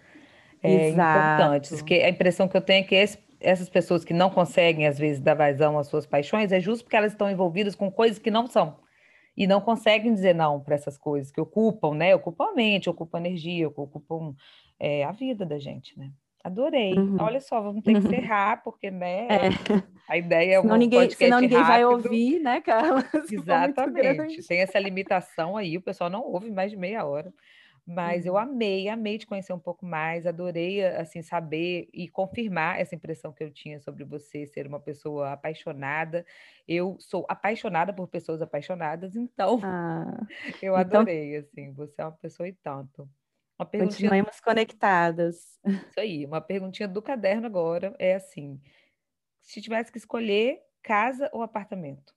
é, 0.62 0.90
importantes. 0.90 1.70
Porque 1.70 1.94
a 1.94 2.08
impressão 2.08 2.48
que 2.48 2.56
eu 2.56 2.60
tenho 2.60 2.80
é 2.80 2.86
que 2.86 2.94
esse, 2.94 3.18
essas 3.40 3.68
pessoas 3.68 4.04
que 4.04 4.14
não 4.14 4.30
conseguem, 4.30 4.86
às 4.86 4.98
vezes, 4.98 5.20
dar 5.20 5.34
vazão 5.34 5.78
às 5.78 5.88
suas 5.88 6.06
paixões, 6.06 6.52
é 6.52 6.60
justo 6.60 6.84
porque 6.84 6.96
elas 6.96 7.12
estão 7.12 7.30
envolvidas 7.30 7.74
com 7.74 7.90
coisas 7.90 8.18
que 8.18 8.30
não 8.30 8.46
são. 8.46 8.76
E 9.36 9.46
não 9.46 9.60
conseguem 9.60 10.12
dizer 10.12 10.34
não 10.34 10.60
para 10.60 10.74
essas 10.74 10.98
coisas 10.98 11.32
que 11.32 11.40
ocupam, 11.40 11.94
né? 11.94 12.14
Ocupam 12.14 12.50
a 12.50 12.54
mente, 12.54 12.90
ocupam 12.90 13.18
a 13.18 13.20
energia, 13.20 13.66
ocupam 13.66 14.34
é, 14.78 15.04
a 15.04 15.12
vida 15.12 15.46
da 15.46 15.58
gente, 15.58 15.98
né? 15.98 16.10
Adorei. 16.44 16.94
Uhum. 16.94 17.16
Olha 17.20 17.40
só, 17.40 17.60
vamos 17.60 17.82
ter 17.82 17.92
que 17.92 18.00
uhum. 18.00 18.06
encerrar, 18.06 18.62
porque 18.64 18.90
né, 18.90 19.28
é. 19.28 19.38
a 20.08 20.16
ideia 20.16 20.54
é 20.54 20.58
um 20.58 20.62
senão 20.62 20.76
ninguém, 20.76 20.98
podcast 20.98 21.24
senão 21.24 21.40
ninguém 21.40 21.58
rápido. 21.58 21.72
vai 21.72 21.84
ouvir, 21.84 22.40
né, 22.40 22.60
Carla? 22.60 23.04
Exatamente. 23.30 24.46
Tem 24.48 24.60
essa 24.60 24.78
limitação 24.78 25.56
aí, 25.56 25.76
o 25.76 25.82
pessoal 25.82 26.10
não 26.10 26.22
ouve 26.22 26.50
mais 26.50 26.72
de 26.72 26.76
meia 26.76 27.04
hora. 27.04 27.32
Mas 27.84 28.24
eu 28.24 28.34
uhum. 28.34 28.38
amei, 28.38 28.88
amei 28.88 29.18
te 29.18 29.26
conhecer 29.26 29.52
um 29.52 29.58
pouco 29.58 29.84
mais, 29.84 30.24
adorei 30.24 30.84
assim 30.86 31.20
saber 31.20 31.88
e 31.92 32.08
confirmar 32.08 32.80
essa 32.80 32.94
impressão 32.94 33.32
que 33.32 33.42
eu 33.42 33.50
tinha 33.50 33.80
sobre 33.80 34.04
você 34.04 34.46
ser 34.46 34.68
uma 34.68 34.78
pessoa 34.78 35.32
apaixonada. 35.32 36.24
Eu 36.66 36.96
sou 37.00 37.26
apaixonada 37.28 37.92
por 37.92 38.06
pessoas 38.06 38.40
apaixonadas, 38.40 39.16
então 39.16 39.58
ah, 39.64 40.26
eu 40.62 40.78
então 40.78 41.00
adorei 41.00 41.36
assim, 41.36 41.72
você 41.72 42.00
é 42.00 42.04
uma 42.04 42.12
pessoa 42.12 42.48
e 42.48 42.52
tanto. 42.52 43.08
Uma 43.58 43.66
perguntinha 43.66 44.24
conectadas. 44.44 45.58
Isso 45.66 45.98
aí, 46.00 46.24
uma 46.24 46.40
perguntinha 46.40 46.88
do 46.88 47.02
caderno 47.02 47.46
agora 47.46 47.94
é 47.98 48.14
assim: 48.14 48.60
se 49.40 49.60
tivesse 49.60 49.90
que 49.90 49.98
escolher 49.98 50.60
casa 50.82 51.28
ou 51.32 51.42
apartamento? 51.42 52.14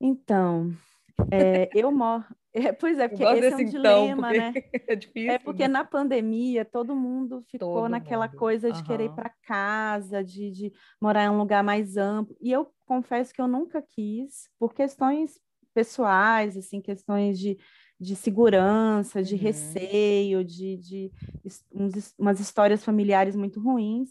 Então, 0.00 0.76
é, 1.30 1.68
eu 1.74 1.90
moro, 1.90 2.24
é, 2.54 2.70
pois 2.70 2.98
é, 2.98 3.08
porque 3.08 3.24
esse 3.24 3.46
é 3.46 3.56
um 3.56 3.60
então, 3.60 3.70
dilema, 3.70 4.30
né? 4.30 4.52
É 4.86 4.94
difícil. 4.94 5.30
É 5.30 5.38
porque 5.38 5.62
né? 5.62 5.68
na 5.68 5.84
pandemia 5.84 6.64
todo 6.64 6.94
mundo 6.94 7.42
ficou 7.50 7.74
todo 7.74 7.88
naquela 7.88 8.26
mundo. 8.26 8.36
coisa 8.36 8.70
de 8.70 8.78
uhum. 8.78 8.84
querer 8.84 9.04
ir 9.06 9.14
para 9.14 9.32
casa, 9.46 10.22
de, 10.22 10.50
de 10.50 10.72
morar 11.00 11.24
em 11.24 11.30
um 11.30 11.38
lugar 11.38 11.64
mais 11.64 11.96
amplo. 11.96 12.36
E 12.40 12.52
eu 12.52 12.70
confesso 12.84 13.32
que 13.32 13.40
eu 13.40 13.48
nunca 13.48 13.80
quis, 13.80 14.50
por 14.58 14.74
questões 14.74 15.40
pessoais, 15.72 16.54
assim, 16.54 16.82
questões 16.82 17.38
de, 17.38 17.56
de 17.98 18.14
segurança, 18.14 19.22
de 19.22 19.34
uhum. 19.34 19.40
receio, 19.40 20.44
de, 20.44 20.76
de 20.76 21.12
uns, 21.72 22.14
umas 22.18 22.38
histórias 22.38 22.84
familiares 22.84 23.34
muito 23.34 23.60
ruins. 23.60 24.10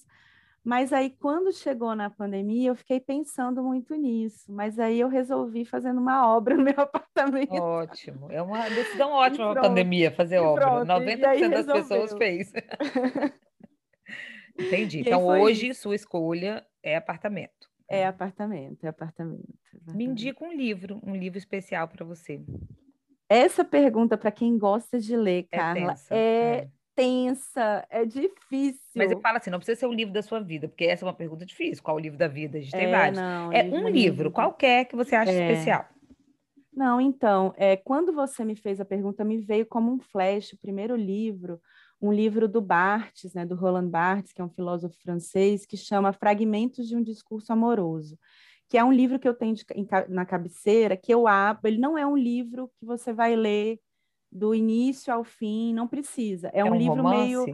Mas 0.63 0.93
aí, 0.93 1.09
quando 1.09 1.51
chegou 1.51 1.95
na 1.95 2.09
pandemia, 2.09 2.69
eu 2.69 2.75
fiquei 2.75 2.99
pensando 2.99 3.63
muito 3.63 3.95
nisso. 3.95 4.51
Mas 4.51 4.77
aí 4.77 4.99
eu 4.99 5.07
resolvi 5.07 5.65
fazendo 5.65 5.99
uma 5.99 6.35
obra 6.35 6.55
no 6.55 6.63
meu 6.63 6.75
apartamento. 6.77 7.53
Ótimo. 7.53 8.31
É 8.31 8.41
uma 8.41 8.69
decisão 8.69 9.11
ótima 9.11 9.55
na 9.55 9.61
pandemia 9.61 10.11
fazer 10.11 10.37
obra. 10.37 10.67
Pronto. 10.67 10.87
90% 10.87 11.49
das 11.49 11.65
pessoas 11.65 12.13
fez. 12.13 12.53
Entendi. 14.59 14.99
E 14.99 15.01
então, 15.01 15.25
hoje, 15.25 15.69
isso. 15.69 15.81
sua 15.81 15.95
escolha 15.95 16.63
é 16.83 16.95
apartamento. 16.95 17.69
É 17.89 18.05
apartamento, 18.05 18.85
é 18.85 18.89
apartamento. 18.89 19.43
apartamento. 19.73 19.97
Me 19.97 20.05
indica 20.05 20.45
um 20.45 20.53
livro, 20.53 21.01
um 21.03 21.15
livro 21.15 21.37
especial 21.37 21.87
para 21.87 22.05
você. 22.05 22.41
Essa 23.27 23.65
pergunta, 23.65 24.17
para 24.17 24.31
quem 24.31 24.57
gosta 24.57 24.99
de 24.99 25.15
ler, 25.15 25.47
é 25.51 25.57
Carla, 25.57 25.95
é, 26.09 26.17
é 26.17 26.69
tensa, 26.95 27.85
é 27.89 28.05
difícil. 28.05 28.79
Mas 28.95 29.11
ele 29.11 29.21
fala 29.21 29.37
assim, 29.37 29.49
não 29.49 29.59
precisa 29.59 29.79
ser 29.79 29.85
o 29.85 29.93
livro 29.93 30.13
da 30.13 30.21
sua 30.21 30.39
vida, 30.39 30.67
porque 30.67 30.85
essa 30.85 31.05
é 31.05 31.07
uma 31.07 31.13
pergunta 31.13 31.45
difícil. 31.45 31.83
Qual 31.83 31.97
o 31.97 31.99
livro 31.99 32.17
da 32.17 32.27
vida? 32.27 32.57
A 32.57 32.61
gente 32.61 32.71
tem 32.71 32.85
é, 32.87 32.91
vários. 32.91 33.19
Não, 33.19 33.51
é 33.51 33.63
um 33.63 33.87
livro, 33.87 34.31
qualquer 34.31 34.85
que 34.85 34.95
você 34.95 35.15
acha 35.15 35.31
é. 35.31 35.51
especial. 35.51 35.85
Não, 36.73 37.01
então, 37.01 37.53
é, 37.57 37.75
quando 37.75 38.13
você 38.13 38.45
me 38.45 38.55
fez 38.55 38.79
a 38.79 38.85
pergunta, 38.85 39.25
me 39.25 39.37
veio 39.37 39.65
como 39.65 39.91
um 39.91 39.99
flash, 39.99 40.53
o 40.53 40.59
primeiro 40.59 40.95
livro, 40.95 41.59
um 42.01 42.11
livro 42.11 42.47
do 42.47 42.61
Barthes, 42.61 43.33
né, 43.33 43.45
do 43.45 43.55
Roland 43.55 43.89
Barthes, 43.89 44.31
que 44.31 44.41
é 44.41 44.43
um 44.43 44.49
filósofo 44.49 44.95
francês, 45.01 45.65
que 45.65 45.75
chama 45.75 46.13
Fragmentos 46.13 46.87
de 46.87 46.95
um 46.95 47.03
Discurso 47.03 47.51
Amoroso, 47.51 48.17
que 48.69 48.77
é 48.77 48.83
um 48.83 48.91
livro 48.91 49.19
que 49.19 49.27
eu 49.27 49.33
tenho 49.33 49.53
de, 49.53 49.65
na 50.07 50.25
cabeceira, 50.25 50.95
que 50.95 51.13
eu 51.13 51.27
abro, 51.27 51.67
ele 51.67 51.77
não 51.77 51.97
é 51.97 52.07
um 52.07 52.15
livro 52.15 52.71
que 52.79 52.85
você 52.85 53.11
vai 53.11 53.35
ler 53.35 53.77
do 54.31 54.55
início 54.55 55.13
ao 55.13 55.23
fim, 55.23 55.73
não 55.73 55.87
precisa. 55.87 56.49
É, 56.53 56.59
é 56.59 56.65
um, 56.65 56.71
um, 56.71 56.75
livro 56.75 56.95
romance? 56.95 57.27
meio. 57.27 57.45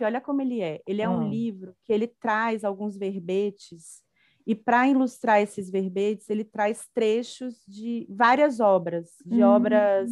Olha 0.00 0.20
como 0.20 0.42
ele 0.42 0.60
é. 0.60 0.80
Ele 0.86 1.02
é 1.02 1.08
um 1.08 1.26
ah. 1.26 1.28
livro 1.28 1.74
que 1.84 1.92
ele 1.92 2.06
traz 2.06 2.64
alguns 2.64 2.96
verbetes 2.96 4.04
E 4.46 4.54
para 4.54 4.86
ilustrar 4.88 5.40
esses 5.40 5.68
verbetes, 5.68 6.30
ele 6.30 6.44
traz 6.44 6.86
trechos 6.94 7.64
de 7.66 8.06
várias 8.08 8.60
obras, 8.60 9.16
de 9.24 9.42
hum. 9.42 9.48
obras 9.48 10.10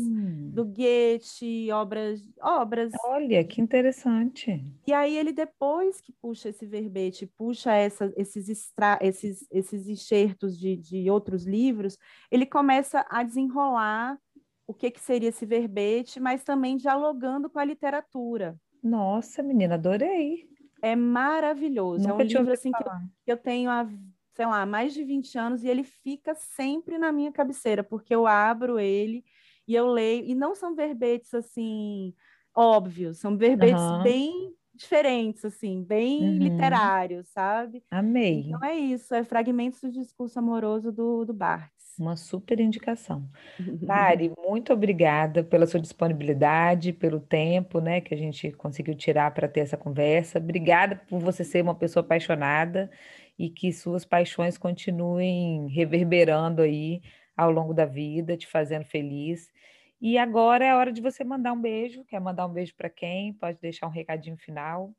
do 0.53 0.65
Goethe, 0.65 1.71
obras, 1.71 2.21
obras. 2.41 2.93
Olha, 3.05 3.45
que 3.45 3.61
interessante. 3.61 4.61
E 4.87 4.93
aí 4.93 5.17
ele 5.17 5.33
depois 5.33 6.01
que 6.01 6.13
puxa 6.13 6.49
esse 6.49 6.67
verbete, 6.67 7.27
puxa 7.39 7.73
essa, 7.73 8.13
esses, 8.17 8.49
extra, 8.49 8.99
esses, 9.01 9.47
esses 9.53 9.89
enxertos 9.89 10.59
de, 10.59 10.77
de 10.77 11.09
outros 11.11 11.45
livros, 11.45 11.97
ele 12.31 12.47
começa 12.47 13.07
a 13.09 13.23
desenrolar 13.23 14.19
o 14.67 14.75
que, 14.75 14.91
que 14.91 15.01
seria 15.01 15.29
esse 15.29 15.45
verbete, 15.45 16.19
mas 16.19 16.43
também 16.43 16.77
dialogando 16.77 17.51
com 17.51 17.59
a 17.59 17.65
literatura. 17.65 18.57
Nossa, 18.83 19.43
menina, 19.43 19.75
adorei. 19.75 20.49
É 20.83 20.95
maravilhoso. 20.95 22.07
Nunca 22.07 22.23
é 22.23 22.27
um 22.27 22.29
livro 22.29 22.53
assim 22.53 22.73
que 22.73 22.83
eu, 22.83 22.93
que 23.25 23.33
eu 23.33 23.37
tenho 23.37 23.71
há 23.71 23.89
sei 24.35 24.47
lá, 24.47 24.67
mais 24.67 24.93
de 24.93 25.05
20 25.05 25.39
anos 25.39 25.65
e 25.65 25.69
ele 25.69 25.85
fica 25.85 26.35
sempre 26.35 26.99
na 26.99 27.13
minha 27.13 27.31
cabeceira, 27.31 27.85
porque 27.85 28.15
eu 28.15 28.27
abro 28.27 28.79
ele 28.79 29.25
e 29.67 29.75
eu 29.75 29.87
leio, 29.87 30.25
e 30.25 30.35
não 30.35 30.55
são 30.55 30.75
verbetes 30.75 31.33
assim 31.33 32.13
óbvios, 32.55 33.19
são 33.19 33.37
verbetes 33.37 33.83
uhum. 33.83 34.03
bem 34.03 34.55
diferentes, 34.75 35.45
assim, 35.45 35.83
bem 35.85 36.23
uhum. 36.25 36.39
literários, 36.39 37.29
sabe? 37.29 37.83
Amei. 37.91 38.41
Então 38.49 38.63
é 38.65 38.77
isso, 38.77 39.15
é 39.15 39.23
fragmentos 39.23 39.81
do 39.81 39.91
discurso 39.91 40.39
amoroso 40.39 40.91
do, 40.91 41.25
do 41.25 41.33
Barthes. 41.33 41.74
Uma 41.99 42.17
super 42.17 42.59
indicação. 42.61 43.31
Mari, 43.87 44.33
muito 44.39 44.73
obrigada 44.73 45.45
pela 45.45 45.67
sua 45.67 45.81
disponibilidade, 45.81 46.93
pelo 46.93 47.21
tempo, 47.21 47.81
né, 47.81 48.01
que 48.01 48.15
a 48.15 48.17
gente 48.17 48.51
conseguiu 48.53 48.95
tirar 48.97 49.33
para 49.33 49.49
ter 49.49 49.61
essa 49.61 49.77
conversa. 49.77 50.39
Obrigada 50.39 50.97
por 51.09 51.21
você 51.21 51.45
ser 51.45 51.63
uma 51.63 51.75
pessoa 51.75 52.05
apaixonada 52.05 52.91
e 53.39 53.51
que 53.51 53.73
suas 53.73 54.05
paixões 54.05 54.59
continuem 54.59 55.69
reverberando 55.69 56.63
aí 56.63 57.03
ao 57.37 57.51
longo 57.51 57.75
da 57.75 57.85
vida, 57.87 58.37
te 58.37 58.47
fazendo 58.47 58.85
feliz. 58.85 59.53
E 60.01 60.19
agora 60.19 60.65
é 60.65 60.71
a 60.71 60.77
hora 60.77 60.93
de 60.93 61.01
você 61.01 61.25
mandar 61.25 61.53
um 61.53 61.61
beijo. 61.61 62.05
Quer 62.05 62.21
mandar 62.21 62.47
um 62.47 62.53
beijo 62.53 62.75
para 62.77 62.91
quem? 62.91 63.33
Pode 63.35 63.59
deixar 63.61 63.87
um 63.87 63.91
recadinho 63.91 64.37
final. 64.37 64.95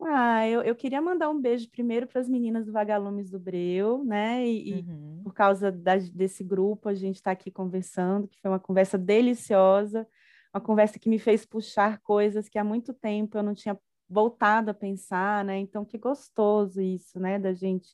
Ah, 0.00 0.46
eu, 0.46 0.62
eu 0.62 0.76
queria 0.76 1.02
mandar 1.02 1.28
um 1.28 1.40
beijo 1.40 1.68
primeiro 1.70 2.06
para 2.06 2.20
as 2.20 2.28
meninas 2.28 2.64
do 2.64 2.72
Vagalumes 2.72 3.30
do 3.30 3.38
Breu, 3.38 4.04
né? 4.04 4.46
E, 4.46 4.74
uhum. 4.74 5.18
e 5.18 5.22
por 5.24 5.34
causa 5.34 5.72
da, 5.72 5.96
desse 5.96 6.44
grupo, 6.44 6.88
a 6.88 6.94
gente 6.94 7.16
está 7.16 7.32
aqui 7.32 7.50
conversando, 7.50 8.28
que 8.28 8.40
foi 8.40 8.50
uma 8.50 8.60
conversa 8.60 8.96
deliciosa, 8.96 10.06
uma 10.54 10.60
conversa 10.60 10.98
que 10.98 11.08
me 11.08 11.18
fez 11.18 11.44
puxar 11.44 11.98
coisas 11.98 12.48
que 12.48 12.58
há 12.58 12.64
muito 12.64 12.94
tempo 12.94 13.36
eu 13.36 13.42
não 13.42 13.54
tinha 13.54 13.78
voltado 14.08 14.70
a 14.70 14.74
pensar, 14.74 15.44
né? 15.44 15.58
Então, 15.58 15.84
que 15.84 15.98
gostoso 15.98 16.80
isso, 16.80 17.18
né? 17.18 17.38
Da 17.38 17.52
gente 17.52 17.88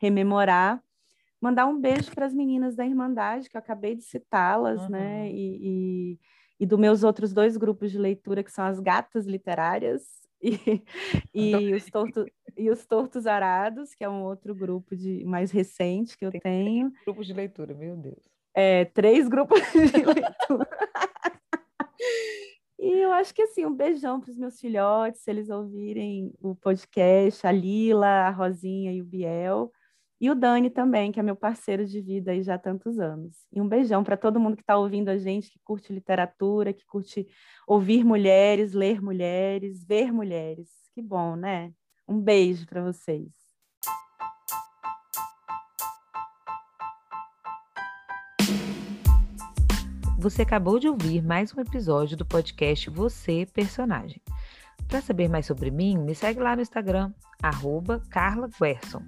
rememorar. 0.00 0.82
Mandar 1.40 1.66
um 1.66 1.80
beijo 1.80 2.10
para 2.12 2.26
as 2.26 2.34
meninas 2.34 2.74
da 2.74 2.84
Irmandade, 2.84 3.48
que 3.48 3.56
eu 3.56 3.60
acabei 3.60 3.94
de 3.94 4.02
citá-las, 4.02 4.82
uhum. 4.82 4.88
né? 4.88 5.30
E, 5.30 5.58
e, 5.62 6.20
e 6.60 6.66
dos 6.66 6.78
meus 6.78 7.04
outros 7.04 7.32
dois 7.32 7.56
grupos 7.56 7.92
de 7.92 7.98
leitura, 7.98 8.42
que 8.42 8.50
são 8.50 8.64
as 8.64 8.80
Gatas 8.80 9.24
Literárias 9.24 10.23
e, 10.44 10.82
e, 11.72 11.74
os, 11.74 11.86
torto, 11.86 12.26
e 12.56 12.70
os 12.70 12.84
Tortos 12.84 13.26
Arados, 13.26 13.94
que 13.94 14.04
é 14.04 14.08
um 14.08 14.22
outro 14.22 14.54
grupo 14.54 14.94
de 14.94 15.24
mais 15.24 15.50
recente 15.50 16.18
que 16.18 16.26
eu 16.26 16.30
Tem 16.30 16.40
tenho. 16.40 16.92
Grupos 17.04 17.26
de 17.26 17.32
leitura, 17.32 17.74
meu 17.74 17.96
Deus. 17.96 18.22
É, 18.52 18.84
três 18.84 19.26
grupos 19.28 19.60
de 19.72 20.04
leitura. 20.04 20.68
E 22.78 22.98
eu 22.98 23.12
acho 23.12 23.34
que 23.34 23.42
assim, 23.42 23.64
um 23.64 23.74
beijão 23.74 24.20
para 24.20 24.30
os 24.30 24.36
meus 24.36 24.60
filhotes, 24.60 25.22
se 25.22 25.30
eles 25.30 25.48
ouvirem 25.48 26.32
o 26.40 26.54
podcast, 26.54 27.46
a 27.46 27.50
Lila, 27.50 28.06
a 28.06 28.30
Rosinha 28.30 28.92
e 28.92 29.00
o 29.00 29.04
Biel. 29.04 29.72
E 30.20 30.30
o 30.30 30.34
Dani 30.34 30.70
também, 30.70 31.10
que 31.10 31.18
é 31.18 31.22
meu 31.22 31.36
parceiro 31.36 31.84
de 31.84 32.00
vida 32.00 32.30
aí 32.30 32.42
já 32.42 32.54
há 32.54 32.58
tantos 32.58 32.98
anos. 32.98 33.34
E 33.52 33.60
um 33.60 33.68
beijão 33.68 34.04
para 34.04 34.16
todo 34.16 34.38
mundo 34.38 34.56
que 34.56 34.62
está 34.62 34.76
ouvindo 34.76 35.08
a 35.08 35.18
gente, 35.18 35.50
que 35.50 35.58
curte 35.64 35.92
literatura, 35.92 36.72
que 36.72 36.86
curte 36.86 37.26
ouvir 37.66 38.04
mulheres, 38.04 38.72
ler 38.72 39.02
mulheres, 39.02 39.84
ver 39.84 40.12
mulheres. 40.12 40.68
Que 40.94 41.02
bom, 41.02 41.36
né? 41.36 41.72
Um 42.06 42.20
beijo 42.20 42.66
para 42.66 42.82
vocês. 42.82 43.32
Você 50.18 50.40
acabou 50.40 50.78
de 50.78 50.88
ouvir 50.88 51.22
mais 51.22 51.54
um 51.54 51.60
episódio 51.60 52.16
do 52.16 52.24
podcast 52.24 52.88
Você 52.88 53.46
Personagem. 53.52 54.22
Para 54.88 55.02
saber 55.02 55.28
mais 55.28 55.44
sobre 55.44 55.70
mim, 55.70 55.98
me 55.98 56.14
segue 56.14 56.40
lá 56.40 56.56
no 56.56 56.62
Instagram, 56.62 57.12
arroba 57.42 58.00
Carla 58.10 58.48
Guerson. 58.48 59.02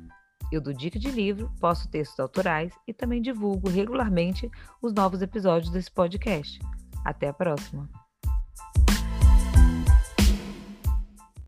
Eu 0.53 0.61
dou 0.61 0.73
dica 0.73 0.99
de 0.99 1.11
livro, 1.11 1.51
posto 1.61 1.89
textos 1.89 2.21
autorais 2.21 2.73
e 2.87 2.93
também 2.93 3.21
divulgo 3.21 3.69
regularmente 3.69 4.51
os 4.81 4.93
novos 4.93 5.21
episódios 5.21 5.71
desse 5.73 5.91
podcast. 5.91 6.61
Até 7.05 7.29
a 7.29 7.33
próxima! 7.33 8.06